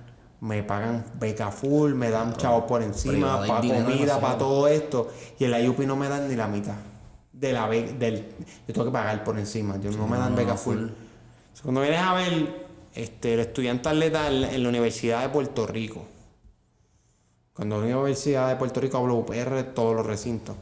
[0.45, 5.09] me pagan beca full, me dan chavos por encima, para comida, para todo esto.
[5.39, 6.75] Y en la no me dan ni la mitad.
[7.33, 8.27] De la be- del,
[8.67, 10.77] yo tengo que pagar por encima, yo no me dan no, beca full.
[10.77, 10.87] full.
[11.63, 15.65] Cuando vienes a ver este, el estudiante atleta en, la- en la Universidad de Puerto
[15.65, 16.05] Rico,
[17.53, 20.55] cuando la Universidad de Puerto Rico hablo UPR, todos los recintos,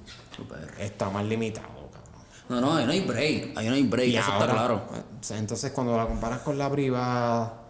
[0.80, 2.24] está más limitado, cabrón.
[2.48, 3.58] No, no, ahí no hay break.
[3.58, 4.82] Ahí no hay break, Y eso ahora, está claro.
[5.20, 7.63] sea, entonces cuando la comparas con la privada,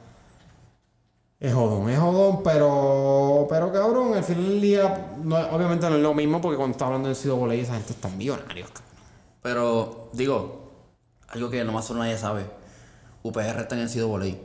[1.44, 6.02] es jodón, es jodón, pero, pero cabrón, al final del día, no- obviamente no es
[6.02, 8.90] lo mismo porque cuando estás hablando de Cido Voley, esa gente está millonarios, cabrón.
[9.42, 10.72] Pero, digo,
[11.28, 12.46] algo que nomás solo nadie sabe.
[13.24, 14.40] UPR está en Sido Voley.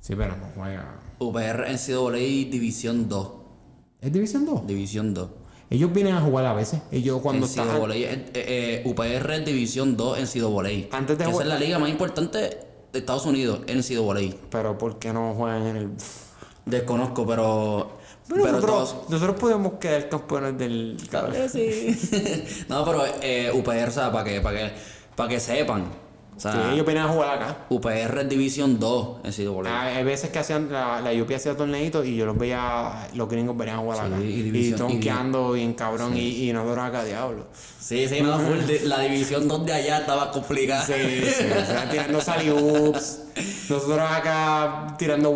[0.00, 0.98] Sí, pero no juega.
[1.18, 3.32] UPR en Sido Voley División 2.
[4.00, 4.66] ¿Es División 2?
[4.66, 5.28] División 2.
[5.68, 6.80] Ellos vienen a jugar a veces.
[6.90, 7.80] Ellos cuando en Sido están...
[7.80, 10.88] Voley, eh, eh, UPR es División 2 en Sido Voley.
[10.90, 14.38] Antes de esa es la liga más importante de Estados Unidos, en Sido Voley.
[14.50, 15.90] Pero ¿por qué no juegan en el...?
[16.66, 17.92] Desconozco, pero...
[18.28, 20.96] Pero, pero nosotros, todos- nosotros podemos quedar campeones del...
[21.08, 22.64] Claro que sí.
[22.68, 24.72] no, pero eh, UPR, o sea, para que, para que,
[25.16, 25.86] para que sepan.
[26.38, 27.56] O sea, Sí, ellos vienen a jugar acá.
[27.68, 29.72] UPR es División 2 en.
[29.74, 33.28] Ah, Hay veces que hacían la, la UP hacía torneitos y yo los veía, los
[33.28, 34.22] gringos venían a jugar Sí, acá.
[34.24, 37.46] y Y, división- tronqueando bien cabrón y, y nosotros acá, diablo.
[37.80, 38.38] Sí, sí, no,
[38.84, 40.84] la división 2 de allá estaba complicada.
[40.84, 43.20] Sí, sí, o sea, tirando saliups.
[43.70, 45.30] Nosotros acá tirando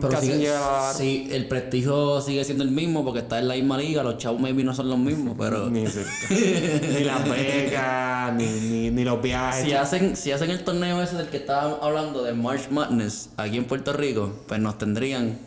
[0.00, 0.48] Pero casi sigue-
[0.96, 4.40] sí, el prestigio sigue siendo el mismo porque está en la misma liga, los chavos
[4.40, 6.10] maybe no son los mismos, pero Ni, cerca.
[6.30, 9.64] ni las becas, ni, ni, ni los viajes.
[9.64, 13.56] si hacen, si hacen el torneo ese del que estábamos hablando de March Madness aquí
[13.56, 15.38] en Puerto Rico, pues nos tendrían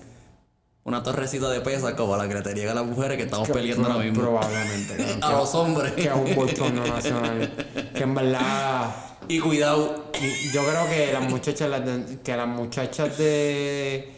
[0.83, 3.87] una torrecita de pesas como la que le tenían a las mujeres que estamos peleando
[3.91, 4.21] ahora mismo.
[4.21, 5.17] Probablemente.
[5.21, 5.91] A los hombres.
[5.91, 7.51] que, que es un boicot no nacional.
[7.93, 8.95] Que en verdad...
[9.29, 10.05] Y cuidado,
[10.53, 14.13] Yo creo que las muchachas, las de- que las muchachas de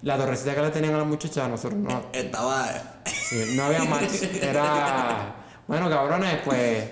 [0.00, 2.66] la torrecita que le tenían a las muchachas, a nosotros no, estaba
[3.04, 4.22] sí, no había match.
[4.40, 5.34] Era,
[5.66, 6.88] bueno, cabrones, pues,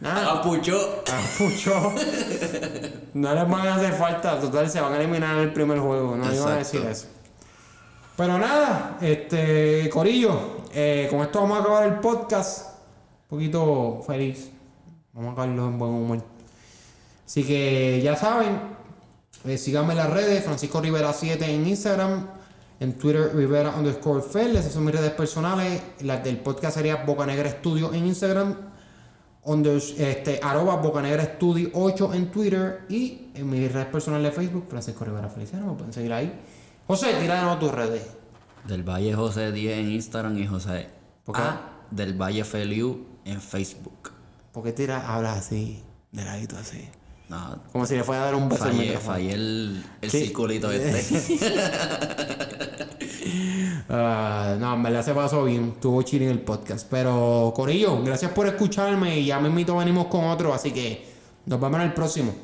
[0.00, 1.02] nada, Apucho.
[1.10, 1.94] ah, mucho.
[3.12, 6.16] No les van a hacer falta, total, se van a eliminar en el primer juego,
[6.16, 7.06] no iban a decir eso.
[8.16, 12.68] Pero nada, este, Corillo, eh, con esto vamos a acabar el podcast.
[13.22, 14.50] Un poquito feliz.
[15.12, 16.24] Vamos a acabarlo en buen humor.
[17.26, 18.60] Así que ya saben,
[19.44, 22.26] eh, síganme en las redes, Francisco Rivera 7 en Instagram,
[22.78, 27.26] en Twitter Rivera underscore Fel, esas son mis redes personales, las del podcast sería Boca
[27.26, 28.56] Negra Studio en Instagram,
[29.50, 34.32] under, este, arroba Boca Negra Studio 8 en Twitter y en mis redes personales de
[34.32, 36.32] Facebook, Francisco Rivera Feliciano, me pueden seguir ahí.
[36.86, 38.16] José, tira de nuevo tus redes.
[38.64, 40.88] Del Valle José 10 en Instagram y José
[41.24, 41.42] ¿Por qué?
[41.42, 44.12] A del Valle Feliu en Facebook.
[44.52, 45.82] ¿Por qué tira, hablas así,
[46.12, 46.88] de ladito así?
[47.72, 48.96] Como si le fuera a dar un beso fallé.
[48.98, 51.38] Fallé el, el circulito este.
[53.88, 55.72] uh, no, en verdad se pasó bien.
[55.74, 56.88] Estuvo chile en el podcast.
[56.90, 59.20] Pero, Corillo, gracias por escucharme.
[59.20, 60.52] Y ya me venimos con otro.
[60.52, 61.06] Así que
[61.46, 62.34] nos vemos en el próximo.